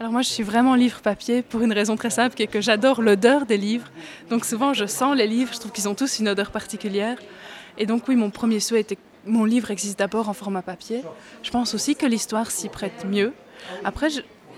Alors 0.00 0.12
moi 0.12 0.22
je 0.22 0.28
suis 0.28 0.42
vraiment 0.42 0.74
livre 0.74 1.00
papier 1.00 1.40
pour 1.40 1.62
une 1.62 1.72
raison 1.72 1.96
très 1.96 2.10
simple 2.10 2.34
qui 2.34 2.42
est 2.42 2.48
que 2.48 2.60
j'adore 2.60 3.00
l'odeur 3.00 3.46
des 3.46 3.56
livres. 3.56 3.86
Donc 4.28 4.44
souvent 4.44 4.74
je 4.74 4.86
sens 4.86 5.16
les 5.16 5.26
livres, 5.26 5.52
je 5.54 5.60
trouve 5.60 5.72
qu'ils 5.72 5.88
ont 5.88 5.94
tous 5.94 6.18
une 6.18 6.28
odeur 6.28 6.50
particulière. 6.50 7.16
Et 7.78 7.86
donc 7.86 8.06
oui, 8.08 8.16
mon 8.16 8.30
premier 8.30 8.60
souhait 8.60 8.80
était 8.80 8.98
mon 9.26 9.44
livre 9.44 9.70
existe 9.70 9.98
d'abord 9.98 10.28
en 10.28 10.34
format 10.34 10.62
papier. 10.62 11.02
Je 11.42 11.50
pense 11.50 11.74
aussi 11.74 11.96
que 11.96 12.06
l'histoire 12.06 12.50
s'y 12.50 12.68
prête 12.68 13.06
mieux. 13.08 13.32
Après, 13.84 14.08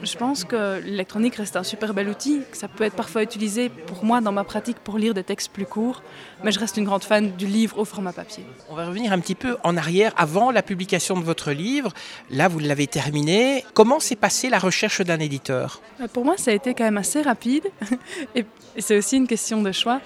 je, 0.03 0.17
pense 0.17 0.45
que 0.45 0.81
l'électronique 0.81 1.37
reste 1.37 1.57
un 1.57 1.63
super 1.63 1.95
bel 1.95 2.09
outil, 2.09 2.43
que 2.51 2.57
ça 2.57 2.69
peut 2.69 2.85
être 2.85 2.97
parfois 2.97 3.23
utilisé 3.23 3.69
pour 3.69 4.05
moi 4.05 4.21
dans 4.21 4.33
ma 4.33 4.45
pratique 4.45 4.79
pour 4.79 4.99
lire 4.99 5.15
des 5.15 5.25
textes 5.25 5.53
plus 5.53 5.67
courts, 5.67 6.03
mais 6.45 6.53
je 6.53 6.59
reste 6.59 6.77
une 6.77 6.85
grande 6.85 7.05
fan 7.05 7.33
du 7.37 7.47
livre 7.47 7.79
au 7.79 7.85
format 7.85 8.13
papier. 8.13 8.45
On 8.69 8.75
va 8.75 8.87
revenir 8.87 9.13
un 9.13 9.21
petit 9.21 9.35
peu 9.35 9.57
en 9.65 9.77
arrière, 9.77 10.13
avant 10.17 10.51
la 10.51 10.63
publication 10.63 11.19
de 11.19 11.25
votre 11.25 11.53
livre. 11.53 11.93
Là, 12.31 12.49
vous 12.49 12.59
l'avez 12.59 12.87
terminé. 12.87 13.65
Comment 13.75 14.01
s'est 14.01 14.17
passée 14.17 14.49
la 14.49 14.59
recherche 14.59 15.01
d'un 15.01 15.19
éditeur? 15.19 15.81
Pour 16.13 16.25
moi, 16.25 16.37
ça 16.37 16.51
a 16.51 16.55
été 16.55 16.75
quand 16.75 16.85
même 16.85 16.99
assez 16.99 17.23
rapide, 17.23 17.65
et 18.35 18.45
c'est 18.79 18.97
aussi 18.97 19.17
une 19.17 19.27
question 19.27 19.63
de 19.63 19.73
choix, 19.73 20.01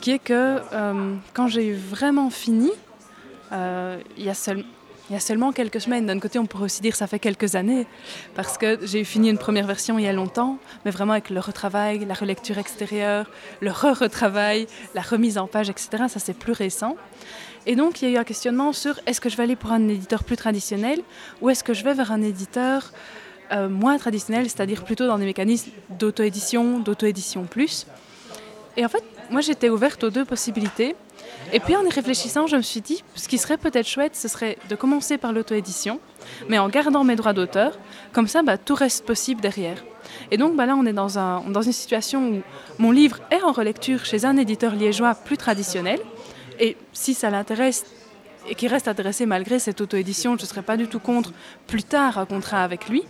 qui 0.00 0.12
est 0.12 0.18
que 0.18 0.60
euh, 0.72 1.14
quand 1.32 1.48
j'ai 1.48 1.72
vraiment 1.72 2.30
fini, 2.30 2.70
euh, 3.52 3.98
il, 4.16 4.24
y 4.24 4.28
a 4.28 4.34
seul, 4.34 4.64
il 5.08 5.12
y 5.12 5.16
a 5.16 5.20
seulement 5.20 5.52
quelques 5.52 5.80
semaines. 5.80 6.06
D'un 6.06 6.18
côté, 6.18 6.38
on 6.38 6.46
pourrait 6.46 6.64
aussi 6.64 6.82
dire 6.82 6.96
ça 6.96 7.06
fait 7.06 7.18
quelques 7.18 7.54
années, 7.54 7.86
parce 8.34 8.58
que 8.58 8.78
j'ai 8.82 9.04
fini 9.04 9.30
une 9.30 9.38
première 9.38 9.66
version 9.66 9.98
il 9.98 10.04
y 10.04 10.08
a 10.08 10.12
longtemps, 10.12 10.58
mais 10.84 10.90
vraiment 10.90 11.12
avec 11.12 11.30
le 11.30 11.40
retravail, 11.40 12.04
la 12.04 12.14
relecture 12.14 12.58
extérieure, 12.58 13.30
le 13.60 13.70
re-retravail, 13.70 14.66
la 14.94 15.02
remise 15.02 15.38
en 15.38 15.46
page, 15.46 15.70
etc. 15.70 16.04
Ça, 16.08 16.18
c'est 16.18 16.34
plus 16.34 16.52
récent. 16.52 16.96
Et 17.66 17.74
donc, 17.74 18.00
il 18.00 18.08
y 18.08 18.12
a 18.12 18.14
eu 18.14 18.20
un 18.20 18.24
questionnement 18.24 18.72
sur 18.72 18.98
est-ce 19.06 19.20
que 19.20 19.28
je 19.28 19.36
vais 19.36 19.42
aller 19.42 19.56
pour 19.56 19.72
un 19.72 19.88
éditeur 19.88 20.24
plus 20.24 20.36
traditionnel 20.36 21.00
ou 21.40 21.50
est-ce 21.50 21.64
que 21.64 21.74
je 21.74 21.84
vais 21.84 21.94
vers 21.94 22.12
un 22.12 22.22
éditeur 22.22 22.92
euh, 23.52 23.68
moins 23.68 23.96
traditionnel, 23.98 24.44
c'est-à-dire 24.48 24.84
plutôt 24.84 25.06
dans 25.06 25.18
des 25.18 25.24
mécanismes 25.24 25.70
d'auto-édition, 25.98 26.80
d'auto-édition 26.80 27.44
plus. 27.44 27.86
Et 28.76 28.84
en 28.84 28.88
fait, 28.88 29.04
moi, 29.30 29.40
j'étais 29.40 29.68
ouverte 29.68 30.04
aux 30.04 30.10
deux 30.10 30.24
possibilités. 30.24 30.96
Et 31.52 31.60
puis 31.60 31.76
en 31.76 31.84
y 31.84 31.90
réfléchissant, 31.90 32.46
je 32.46 32.56
me 32.56 32.62
suis 32.62 32.80
dit, 32.80 33.02
ce 33.14 33.28
qui 33.28 33.38
serait 33.38 33.56
peut-être 33.56 33.86
chouette, 33.86 34.16
ce 34.16 34.28
serait 34.28 34.58
de 34.68 34.74
commencer 34.74 35.16
par 35.16 35.32
l'auto-édition, 35.32 36.00
mais 36.48 36.58
en 36.58 36.68
gardant 36.68 37.04
mes 37.04 37.16
droits 37.16 37.32
d'auteur, 37.32 37.78
comme 38.12 38.26
ça, 38.26 38.42
bah, 38.42 38.58
tout 38.58 38.74
reste 38.74 39.04
possible 39.04 39.40
derrière. 39.40 39.84
Et 40.30 40.36
donc 40.36 40.56
bah, 40.56 40.66
là, 40.66 40.74
on 40.76 40.84
est 40.86 40.92
dans, 40.92 41.18
un, 41.18 41.42
dans 41.48 41.62
une 41.62 41.72
situation 41.72 42.28
où 42.28 42.42
mon 42.78 42.90
livre 42.90 43.20
est 43.30 43.42
en 43.42 43.52
relecture 43.52 44.04
chez 44.04 44.24
un 44.24 44.36
éditeur 44.36 44.74
liégeois 44.74 45.14
plus 45.14 45.36
traditionnel, 45.36 46.00
et 46.58 46.76
si 46.92 47.14
ça 47.14 47.30
l'intéresse, 47.30 47.84
et 48.48 48.54
qui 48.54 48.68
reste 48.68 48.88
intéressé 48.88 49.26
malgré 49.26 49.58
cette 49.58 49.80
auto-édition, 49.80 50.36
je 50.36 50.42
ne 50.42 50.46
serais 50.46 50.62
pas 50.62 50.76
du 50.76 50.88
tout 50.88 51.00
contre 51.00 51.32
plus 51.66 51.82
tard 51.82 52.18
un 52.18 52.26
contrat 52.26 52.62
avec 52.62 52.88
lui. 52.88 53.02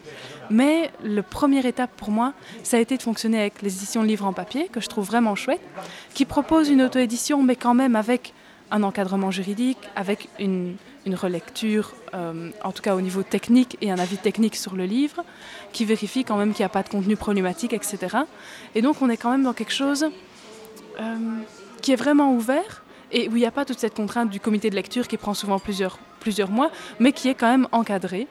Mais 0.50 0.90
le 1.02 1.22
première 1.22 1.66
étape 1.66 1.90
pour 1.96 2.10
moi, 2.10 2.32
ça 2.62 2.76
a 2.76 2.80
été 2.80 2.96
de 2.96 3.02
fonctionner 3.02 3.40
avec 3.40 3.62
les 3.62 3.74
éditions 3.74 4.02
livres 4.02 4.26
en 4.26 4.32
papier, 4.32 4.68
que 4.68 4.80
je 4.80 4.88
trouve 4.88 5.06
vraiment 5.06 5.34
chouette, 5.34 5.60
qui 6.14 6.24
proposent 6.24 6.68
une 6.68 6.82
auto-édition, 6.82 7.42
mais 7.42 7.56
quand 7.56 7.74
même 7.74 7.96
avec 7.96 8.32
un 8.70 8.82
encadrement 8.82 9.30
juridique, 9.30 9.78
avec 9.94 10.28
une, 10.38 10.76
une 11.04 11.14
relecture, 11.14 11.94
euh, 12.14 12.50
en 12.64 12.72
tout 12.72 12.82
cas 12.82 12.94
au 12.94 13.00
niveau 13.00 13.22
technique, 13.22 13.76
et 13.80 13.90
un 13.90 13.98
avis 13.98 14.18
technique 14.18 14.56
sur 14.56 14.74
le 14.74 14.84
livre, 14.84 15.24
qui 15.72 15.84
vérifie 15.84 16.24
quand 16.24 16.36
même 16.36 16.52
qu'il 16.52 16.62
n'y 16.62 16.66
a 16.66 16.70
pas 16.70 16.82
de 16.82 16.88
contenu 16.88 17.16
problématique, 17.16 17.72
etc. 17.72 17.98
Et 18.74 18.82
donc 18.82 19.02
on 19.02 19.08
est 19.08 19.16
quand 19.16 19.30
même 19.30 19.44
dans 19.44 19.52
quelque 19.52 19.72
chose 19.72 20.06
euh, 21.00 21.16
qui 21.82 21.92
est 21.92 21.96
vraiment 21.96 22.32
ouvert, 22.32 22.82
et 23.12 23.28
où 23.28 23.36
il 23.36 23.40
n'y 23.40 23.46
a 23.46 23.50
pas 23.50 23.64
toute 23.64 23.78
cette 23.78 23.94
contrainte 23.94 24.30
du 24.30 24.40
comité 24.40 24.70
de 24.70 24.74
lecture 24.74 25.08
qui 25.08 25.16
prend 25.16 25.34
souvent 25.34 25.58
plusieurs, 25.58 25.98
plusieurs 26.20 26.50
mois, 26.50 26.70
mais 26.98 27.12
qui 27.12 27.28
est 27.28 27.34
quand 27.34 27.48
même 27.50 27.68
encadré. 27.72 28.26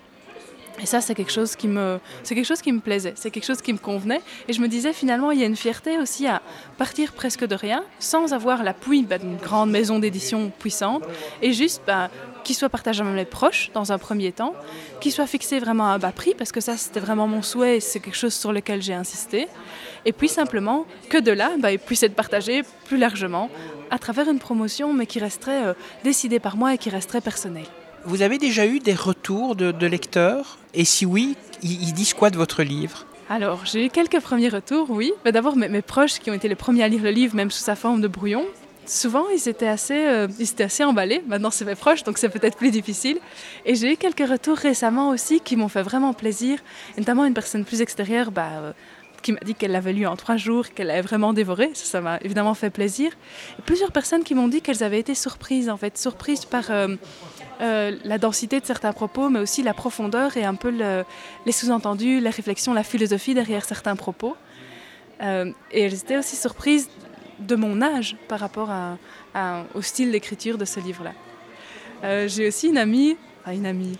Et 0.81 0.85
ça, 0.85 0.99
c'est 0.99 1.15
quelque 1.15 1.31
chose 1.31 1.55
qui 1.55 1.67
me, 1.67 1.99
quelque 2.27 2.43
chose 2.43 2.61
qui 2.61 2.71
me 2.73 2.81
plaisait, 2.81 3.13
c'est 3.15 3.31
quelque 3.31 3.45
chose 3.45 3.61
qui 3.61 3.71
me 3.71 3.77
convenait. 3.77 4.21
Et 4.49 4.53
je 4.53 4.59
me 4.59 4.67
disais 4.67 4.91
finalement, 4.91 5.31
il 5.31 5.39
y 5.39 5.43
a 5.43 5.45
une 5.45 5.55
fierté 5.55 5.97
aussi 5.97 6.27
à 6.27 6.41
partir 6.77 7.13
presque 7.13 7.45
de 7.45 7.55
rien, 7.55 7.83
sans 7.99 8.33
avoir 8.33 8.61
l'appui 8.61 9.03
bah, 9.03 9.17
d'une 9.17 9.37
grande 9.37 9.71
maison 9.71 9.99
d'édition 9.99 10.51
puissante, 10.59 11.03
et 11.41 11.53
juste 11.53 11.81
bah, 11.87 12.09
qu'il 12.45 12.55
soit 12.55 12.69
partagé 12.69 13.01
avec 13.01 13.15
les 13.15 13.25
proches 13.25 13.71
dans 13.73 13.91
un 13.91 13.97
premier 13.97 14.31
temps, 14.31 14.53
qu'il 15.01 15.11
soit 15.11 15.27
fixé 15.27 15.59
vraiment 15.59 15.87
à 15.87 15.95
un 15.95 15.99
bas 15.99 16.13
prix, 16.13 16.33
parce 16.37 16.53
que 16.53 16.61
ça, 16.61 16.77
c'était 16.77 17.01
vraiment 17.01 17.27
mon 17.27 17.41
souhait, 17.41 17.77
et 17.77 17.79
c'est 17.81 17.99
quelque 17.99 18.15
chose 18.15 18.33
sur 18.33 18.53
lequel 18.53 18.81
j'ai 18.81 18.93
insisté. 18.93 19.49
Et 20.05 20.13
puis 20.13 20.29
simplement 20.29 20.85
que 21.09 21.17
de 21.17 21.31
là, 21.33 21.51
bah, 21.59 21.73
il 21.73 21.79
puisse 21.79 22.03
être 22.03 22.15
partagé 22.15 22.61
plus 22.85 22.97
largement 22.97 23.49
à 23.89 23.99
travers 23.99 24.29
une 24.29 24.39
promotion, 24.39 24.93
mais 24.93 25.07
qui 25.07 25.19
resterait 25.19 25.65
euh, 25.65 25.73
décidée 26.05 26.39
par 26.39 26.55
moi 26.55 26.73
et 26.73 26.77
qui 26.77 26.89
resterait 26.89 27.21
personnelle. 27.21 27.67
Vous 28.05 28.21
avez 28.21 28.37
déjà 28.37 28.65
eu 28.67 28.79
des 28.79 28.93
retours 28.93 29.55
de, 29.55 29.71
de 29.71 29.87
lecteurs? 29.87 30.59
Et 30.73 30.85
si 30.85 31.05
oui, 31.05 31.35
ils, 31.63 31.81
ils 31.83 31.93
disent 31.93 32.13
quoi 32.13 32.29
de 32.29 32.37
votre 32.37 32.61
livre? 32.63 33.05
Alors, 33.27 33.65
j'ai 33.65 33.87
eu 33.87 33.89
quelques 33.89 34.19
premiers 34.19 34.49
retours, 34.49 34.91
oui. 34.91 35.11
Mais 35.25 35.31
D'abord, 35.31 35.55
mes, 35.55 35.67
mes 35.67 35.81
proches 35.81 36.19
qui 36.19 36.29
ont 36.29 36.35
été 36.35 36.47
les 36.47 36.55
premiers 36.55 36.83
à 36.83 36.87
lire 36.87 37.01
le 37.01 37.09
livre, 37.09 37.35
même 37.35 37.49
sous 37.49 37.63
sa 37.63 37.75
forme 37.75 38.01
de 38.01 38.07
brouillon. 38.07 38.45
Souvent, 38.85 39.25
ils 39.29 39.49
étaient 39.49 39.67
assez, 39.67 40.05
euh, 40.05 40.27
ils 40.39 40.49
étaient 40.49 40.65
assez 40.65 40.83
emballés. 40.83 41.23
Maintenant, 41.27 41.49
c'est 41.49 41.65
mes 41.65 41.75
proches, 41.75 42.03
donc 42.03 42.17
c'est 42.17 42.29
peut-être 42.29 42.57
plus 42.57 42.71
difficile. 42.71 43.17
Et 43.65 43.75
j'ai 43.75 43.93
eu 43.93 43.97
quelques 43.97 44.27
retours 44.27 44.57
récemment 44.57 45.09
aussi 45.09 45.39
qui 45.39 45.55
m'ont 45.55 45.67
fait 45.69 45.81
vraiment 45.81 46.13
plaisir. 46.13 46.59
Notamment 46.97 47.25
une 47.25 47.33
personne 47.33 47.65
plus 47.65 47.81
extérieure, 47.81 48.31
bah, 48.31 48.49
euh, 48.53 48.73
qui 49.23 49.31
m'a 49.31 49.39
dit 49.39 49.55
qu'elle 49.55 49.71
l'avait 49.71 49.93
lu 49.93 50.05
en 50.05 50.15
trois 50.15 50.37
jours, 50.37 50.69
qu'elle 50.69 50.87
l'avait 50.87 51.01
vraiment 51.01 51.33
dévoré. 51.33 51.71
Ça, 51.73 51.99
m'a 51.99 52.17
évidemment 52.21 52.53
fait 52.53 52.69
plaisir. 52.69 53.11
Et 53.57 53.61
plusieurs 53.63 53.91
personnes 53.91 54.23
qui 54.23 54.35
m'ont 54.35 54.47
dit 54.47 54.61
qu'elles 54.61 54.83
avaient 54.83 54.99
été 54.99 55.15
surprises, 55.15 55.69
en 55.69 55.77
fait, 55.77 55.97
surprises 55.97 56.45
par 56.45 56.65
euh, 56.69 56.95
la 57.59 58.17
densité 58.19 58.59
de 58.59 58.65
certains 58.65 58.93
propos, 58.93 59.29
mais 59.29 59.39
aussi 59.39 59.63
la 59.63 59.73
profondeur 59.73 60.37
et 60.37 60.43
un 60.43 60.55
peu 60.55 60.69
le, 60.69 61.03
les 61.47 61.51
sous-entendus, 61.51 62.19
la 62.19 62.29
réflexion, 62.29 62.73
la 62.73 62.83
philosophie 62.83 63.33
derrière 63.33 63.65
certains 63.65 63.95
propos. 63.95 64.35
Et 65.21 65.81
elles 65.81 65.93
étaient 65.93 66.17
aussi 66.17 66.35
surprises 66.35 66.89
de 67.39 67.55
mon 67.55 67.81
âge 67.81 68.17
par 68.27 68.39
rapport 68.39 68.69
au 69.73 69.81
style 69.81 70.11
d'écriture 70.11 70.57
de 70.57 70.65
ce 70.65 70.79
livre-là. 70.79 71.13
Euh, 72.03 72.27
J'ai 72.27 72.47
aussi 72.47 72.67
une 72.67 72.77
amie, 72.77 73.17
une 73.47 73.65
amie, 73.65 73.97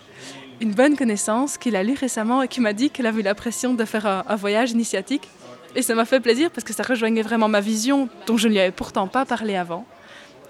une 0.61 0.71
bonne 0.71 0.95
connaissance 0.95 1.57
qui 1.57 1.71
l'a 1.71 1.83
lu 1.83 1.95
récemment 1.99 2.41
et 2.41 2.47
qui 2.47 2.61
m'a 2.61 2.73
dit 2.73 2.89
qu'elle 2.89 3.07
avait 3.07 3.21
eu 3.21 3.23
l'impression 3.23 3.73
de 3.73 3.85
faire 3.85 4.05
un, 4.05 4.35
voyage 4.35 4.71
initiatique. 4.71 5.27
Et 5.75 5.81
ça 5.81 5.93
m'a 5.95 6.05
fait 6.05 6.19
plaisir 6.19 6.51
parce 6.51 6.63
que 6.63 6.73
ça 6.73 6.83
rejoignait 6.83 7.21
vraiment 7.21 7.49
ma 7.49 7.59
vision 7.59 8.07
dont 8.27 8.37
je 8.37 8.47
ne 8.47 8.53
lui 8.53 8.59
avais 8.59 8.71
pourtant 8.71 9.07
pas 9.07 9.25
parlé 9.25 9.55
avant. 9.55 9.85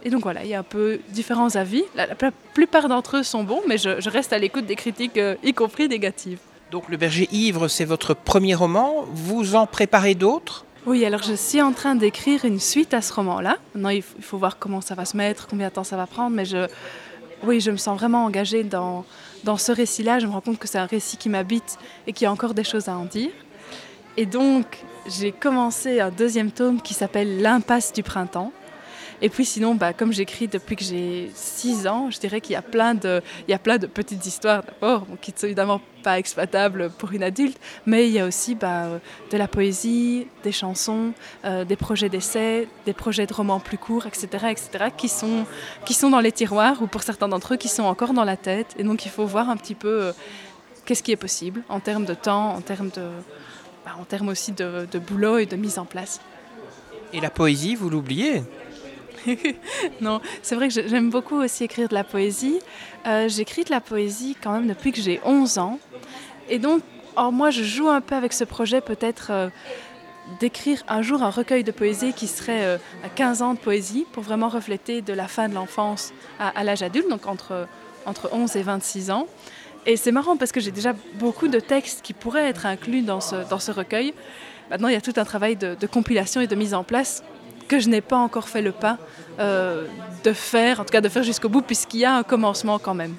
Et 0.03 0.11
donc 0.11 0.21
voilà, 0.21 0.43
il 0.43 0.49
y 0.49 0.53
a 0.53 0.59
un 0.59 0.63
peu 0.63 0.99
différents 1.09 1.55
avis. 1.55 1.83
La, 1.95 2.05
la 2.05 2.15
plupart 2.53 2.87
d'entre 2.89 3.17
eux 3.17 3.23
sont 3.23 3.43
bons, 3.43 3.61
mais 3.67 3.79
je, 3.79 3.99
je 3.99 4.09
reste 4.11 4.33
à 4.33 4.37
l'écoute 4.37 4.67
des 4.67 4.75
critiques, 4.75 5.17
euh, 5.17 5.35
y 5.43 5.53
compris 5.53 5.87
négatives. 5.87 6.37
Donc 6.71 6.89
Le 6.89 6.97
Berger 6.97 7.27
Ivre, 7.31 7.67
c'est 7.67 7.85
votre 7.85 8.13
premier 8.13 8.53
roman. 8.53 9.05
Vous 9.11 9.55
en 9.55 9.65
préparez 9.65 10.13
d'autres? 10.13 10.64
Oui, 10.85 11.03
alors 11.03 11.23
je 11.23 11.33
suis 11.33 11.63
en 11.63 11.73
train 11.73 11.95
d'écrire 11.95 12.45
une 12.45 12.59
suite 12.59 12.93
à 12.93 13.01
ce 13.01 13.11
roman-là. 13.11 13.57
Maintenant, 13.73 13.89
il 13.89 14.03
faut, 14.03 14.37
voir 14.37 14.59
comment 14.59 14.81
ça 14.81 14.93
va 14.93 15.03
se 15.05 15.17
mettre, 15.17 15.47
combien 15.47 15.69
de 15.69 15.73
temps 15.73 15.83
ça 15.83 15.97
va 15.97 16.05
prendre, 16.05 16.35
mais 16.35 16.45
je, 16.45 16.67
oui, 17.43 17.59
je 17.59 17.71
me 17.71 17.77
sens 17.77 17.97
vraiment 17.97 18.23
engagée 18.23 18.63
dans, 18.63 19.03
dans 19.43 19.57
ce 19.57 19.71
récit-là. 19.71 20.19
Je 20.19 20.27
me 20.27 20.31
rends 20.31 20.41
compte 20.41 20.59
que 20.59 20.67
c'est 20.67 20.77
un 20.77 20.85
récit 20.85 21.17
qui 21.17 21.27
m'habite 21.27 21.79
et 22.05 22.13
qui 22.13 22.27
a 22.27 22.31
encore 22.31 22.53
des 22.53 22.63
choses 22.63 22.87
à 22.87 22.95
en 22.95 23.05
dire. 23.05 23.31
Et 24.15 24.27
donc, 24.27 24.83
j'ai 25.07 25.31
commencé 25.31 25.99
un 26.01 26.11
deuxième 26.11 26.51
tome 26.51 26.79
qui 26.79 26.93
s'appelle 26.93 27.41
L'impasse 27.41 27.91
du 27.91 28.03
printemps. 28.03 28.51
Et 29.21 29.29
puis 29.29 29.45
sinon, 29.45 29.75
bah, 29.75 29.93
comme 29.93 30.11
j'écris 30.11 30.47
depuis 30.47 30.75
que 30.75 30.83
j'ai 30.83 31.31
6 31.33 31.87
ans, 31.87 32.09
je 32.11 32.19
dirais 32.19 32.41
qu'il 32.41 32.53
y 32.53 32.57
a 32.57 32.61
plein 32.61 32.93
de, 32.93 33.21
il 33.47 33.51
y 33.51 33.53
a 33.53 33.59
plein 33.59 33.77
de 33.77 33.87
petites 33.87 34.25
histoires 34.25 34.63
d'abord, 34.63 35.05
qui 35.21 35.31
ne 35.31 35.37
sont 35.37 35.45
évidemment 35.45 35.81
pas 36.03 36.19
exploitables 36.19 36.91
pour 36.97 37.13
une 37.13 37.23
adulte, 37.23 37.57
mais 37.85 38.07
il 38.07 38.13
y 38.13 38.19
a 38.19 38.25
aussi 38.25 38.55
bah, 38.55 38.99
de 39.31 39.37
la 39.37 39.47
poésie, 39.47 40.27
des 40.43 40.51
chansons, 40.51 41.13
euh, 41.45 41.65
des 41.65 41.75
projets 41.75 42.09
d'essais, 42.09 42.67
des 42.85 42.93
projets 42.93 43.25
de 43.25 43.33
romans 43.33 43.59
plus 43.59 43.77
courts, 43.77 44.05
etc., 44.05 44.27
etc., 44.51 44.69
qui 44.95 45.09
sont, 45.09 45.45
qui 45.85 45.93
sont 45.93 46.09
dans 46.09 46.19
les 46.19 46.31
tiroirs 46.31 46.81
ou 46.81 46.87
pour 46.87 47.03
certains 47.03 47.27
d'entre 47.27 47.53
eux 47.53 47.57
qui 47.57 47.69
sont 47.69 47.83
encore 47.83 48.13
dans 48.13 48.25
la 48.25 48.37
tête. 48.37 48.75
Et 48.77 48.83
donc 48.83 49.05
il 49.05 49.11
faut 49.11 49.25
voir 49.25 49.49
un 49.49 49.57
petit 49.57 49.75
peu 49.75 50.03
euh, 50.03 50.11
qu'est-ce 50.85 51.01
qui 51.01 51.11
est 51.11 51.17
possible 51.17 51.63
en 51.69 51.79
termes 51.79 52.05
de 52.05 52.13
temps, 52.13 52.53
en 52.53 52.61
termes, 52.61 52.89
de, 52.89 53.07
bah, 53.85 53.93
en 53.99 54.03
termes 54.03 54.27
aussi 54.27 54.51
de 54.51 54.99
boulot 54.99 55.37
et 55.37 55.45
de 55.45 55.55
mise 55.55 55.79
en 55.79 55.85
place. 55.85 56.19
Et 57.13 57.21
la 57.21 57.29
poésie, 57.29 57.75
vous 57.75 57.89
l'oubliez? 57.89 58.43
non, 60.01 60.21
c'est 60.41 60.55
vrai 60.55 60.67
que 60.67 60.87
j'aime 60.87 61.09
beaucoup 61.09 61.41
aussi 61.41 61.63
écrire 61.63 61.89
de 61.89 61.93
la 61.93 62.03
poésie. 62.03 62.59
Euh, 63.05 63.27
j'écris 63.29 63.63
de 63.63 63.71
la 63.71 63.81
poésie 63.81 64.35
quand 64.41 64.51
même 64.51 64.67
depuis 64.67 64.91
que 64.91 65.01
j'ai 65.01 65.19
11 65.23 65.57
ans. 65.57 65.79
Et 66.49 66.59
donc, 66.59 66.81
or, 67.15 67.31
moi, 67.31 67.49
je 67.49 67.63
joue 67.63 67.89
un 67.89 68.01
peu 68.01 68.15
avec 68.15 68.33
ce 68.33 68.43
projet 68.43 68.81
peut-être 68.81 69.27
euh, 69.31 69.49
d'écrire 70.39 70.83
un 70.87 71.01
jour 71.01 71.23
un 71.23 71.29
recueil 71.29 71.63
de 71.63 71.71
poésie 71.71 72.13
qui 72.13 72.27
serait 72.27 72.65
euh, 72.65 72.77
à 73.03 73.09
15 73.09 73.41
ans 73.41 73.53
de 73.53 73.59
poésie 73.59 74.05
pour 74.11 74.23
vraiment 74.23 74.49
refléter 74.49 75.01
de 75.01 75.13
la 75.13 75.27
fin 75.27 75.49
de 75.49 75.55
l'enfance 75.55 76.13
à, 76.39 76.63
l'âge 76.63 76.83
adulte, 76.83 77.09
donc 77.09 77.27
entre, 77.27 77.67
entre 78.05 78.29
11 78.31 78.55
et 78.55 78.63
26 78.63 79.11
ans. 79.11 79.27
Et 79.87 79.97
c'est 79.97 80.11
marrant 80.11 80.35
parce 80.35 80.51
que 80.51 80.59
j'ai 80.59 80.71
déjà 80.71 80.93
beaucoup 81.15 81.47
de 81.47 81.59
textes 81.59 82.01
qui 82.01 82.13
pourraient 82.13 82.49
être 82.49 82.65
inclus 82.65 83.01
dans 83.01 83.21
ce, 83.21 83.47
dans 83.49 83.59
ce 83.59 83.71
recueil. 83.71 84.15
Maintenant, 84.71 84.87
il 84.87 84.93
y 84.93 84.97
a 84.97 85.01
tout 85.01 85.13
un 85.17 85.25
travail 85.25 85.55
de 85.55 85.85
compilation 85.85 86.41
et 86.41 86.47
de 86.47 86.55
mise 86.55 86.73
en 86.73 86.83
place 86.83 87.23
que 87.67 87.79
je 87.79 87.89
n'ai 87.89 88.01
pas 88.01 88.17
encore 88.17 88.47
fait 88.49 88.61
le 88.61 88.71
pas 88.71 88.97
euh, 89.39 89.85
de 90.23 90.33
faire, 90.33 90.79
en 90.79 90.83
tout 90.83 90.91
cas 90.91 91.01
de 91.01 91.09
faire 91.09 91.23
jusqu'au 91.23 91.49
bout, 91.49 91.61
puisqu'il 91.61 91.99
y 91.99 92.05
a 92.05 92.15
un 92.15 92.23
commencement 92.23 92.79
quand 92.79 92.93
même. 92.93 93.15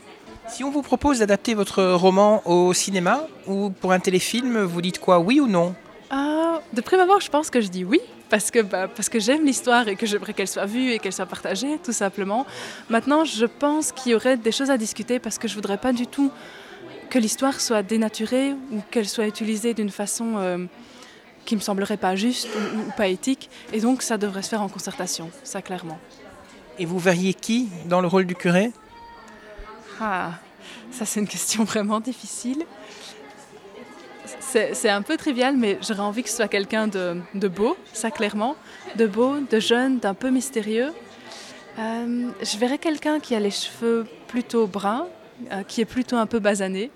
Si 0.49 0.63
on 0.63 0.71
vous 0.71 0.83
propose 0.83 1.19
d'adapter 1.19 1.55
votre 1.55 1.83
roman 1.83 2.43
au 2.47 2.73
cinéma 2.73 3.27
ou 3.47 3.71
pour 3.71 3.93
un 3.93 3.99
téléfilm, 3.99 4.63
vous 4.63 4.81
dites 4.81 5.01
quoi, 5.01 5.19
oui 5.19 5.41
ou 5.41 5.49
non? 5.49 5.75
Euh, 6.13 6.59
De 6.73 6.81
prime 6.81 7.01
abord, 7.01 7.21
je 7.21 7.29
pense 7.29 7.51
que 7.51 7.61
je 7.61 7.67
dis 7.69 7.85
oui, 7.85 8.01
parce 8.31 8.53
que, 8.53 8.61
bah, 8.61 8.87
parce 8.87 9.09
que 9.09 9.19
j'aime 9.19 9.45
l'histoire 9.45 9.89
et 9.89 9.97
que 9.97 10.07
j'aimerais 10.07 10.35
qu'elle 10.35 10.49
soit 10.49 10.67
vue 10.67 10.93
et 10.93 10.99
qu'elle 11.01 11.13
soit 11.13 11.27
partagée, 11.27 11.79
tout 11.83 11.93
simplement. 11.93 12.47
Maintenant, 12.89 13.25
je 13.25 13.47
pense 13.47 13.91
qu'il 13.91 14.13
y 14.13 14.15
aurait 14.15 14.37
des 14.37 14.53
choses 14.53 14.71
à 14.71 14.79
discuter 14.79 15.19
parce 15.19 15.39
que 15.39 15.49
je 15.49 15.55
voudrais 15.57 15.79
pas 15.79 15.93
du 15.93 16.07
tout 16.07 16.31
que 17.11 17.19
l'histoire 17.19 17.61
soit 17.61 17.83
dénaturée 17.83 18.53
ou 18.73 18.81
qu'elle 18.91 19.09
soit 19.09 19.27
utilisée 19.27 19.75
d'une 19.75 19.91
façon 19.91 20.35
euh, 20.37 20.59
qui 21.47 21.57
me 21.57 21.61
semblerait 21.61 21.97
pas 21.97 22.15
juste 22.17 22.49
ou, 22.55 22.79
ou, 22.81 22.93
pas 22.97 23.09
éthique. 23.09 23.49
Et 23.73 23.81
donc, 23.81 24.03
ça 24.03 24.19
devrait 24.19 24.43
se 24.43 24.51
faire 24.51 24.63
en 24.63 24.69
concertation, 24.69 25.31
ça 25.43 25.63
clairement. 25.63 25.99
Et 26.79 26.85
vous 26.85 26.99
verriez 26.99 27.33
qui 27.33 27.69
dans 27.87 28.01
le 28.01 28.09
rôle 28.09 28.27
du 28.27 28.35
curé? 28.35 28.71
Ah, 30.01 30.33
ça 30.91 31.07
c'est 31.07 31.21
une 31.21 31.29
question 31.29 31.65
vraiment 31.73 32.01
difficile. 32.01 32.65
C'est 34.41 34.89
un 34.89 35.03
peu 35.03 35.17
trivial, 35.17 35.57
mais 35.57 35.79
j'aurais 35.87 36.01
envie 36.01 36.23
que 36.23 36.31
ce 36.31 36.37
soit 36.37 36.49
quelqu'un 36.49 36.89
de, 36.89 37.21
de, 37.35 37.47
beau, 37.47 37.77
ça 37.93 38.11
clairement, 38.11 38.57
de 38.97 39.07
beau, 39.07 39.37
de 39.39 39.61
jeune, 39.61 39.99
d'un 39.99 40.15
peu 40.15 40.31
mystérieux. 40.31 40.93
Euh, 41.79 42.31
je 42.43 42.57
verrais 42.57 42.79
quelqu'un 42.79 43.21
qui 43.21 43.35
a 43.35 43.41
les 43.41 43.51
cheveux 43.51 44.07
plutôt 44.29 44.67
bruns, 44.67 45.07
euh, 45.53 45.63
qui 45.63 45.81
est 45.81 45.85
plutôt 45.85 46.17
un 46.17 46.27
peu 46.27 46.39
basané, 46.39 46.91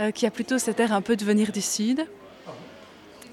euh, 0.00 0.10
qui 0.10 0.26
a 0.26 0.30
plutôt 0.30 0.58
cet 0.58 0.80
air 0.80 0.92
un 0.92 1.00
peu 1.00 1.16
de 1.16 1.24
venir 1.24 1.52
du 1.52 1.60
sud. 1.60 2.06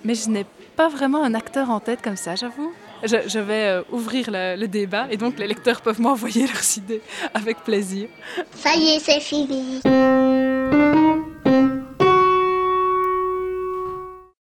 Mais 0.04 0.16
je 0.16 0.30
n'ai 0.30 0.46
pas 0.76 0.90
vraiment 0.90 1.24
un 1.24 1.34
acteur 1.34 1.70
en 1.70 1.80
tête 1.80 2.02
comme 2.02 2.18
ça, 2.18 2.36
j'avoue. 2.36 2.74
Je, 3.04 3.40
vais 3.40 3.68
euh, 3.68 3.82
ouvrir 3.92 4.30
le, 4.32 4.56
le, 4.58 4.68
débat 4.68 5.08
et 5.12 5.18
donc 5.18 5.38
les 5.38 5.48
lecteurs 5.48 5.82
peuvent 5.82 6.00
m'envoyer 6.00 6.48
leurs 6.54 6.78
idées 6.78 7.02
avec 7.34 7.58
plaisir. 7.58 8.08
Ça 8.56 8.76
y 8.76 8.96
est, 8.96 9.00
c'est 9.00 9.20
fini. 9.20 9.82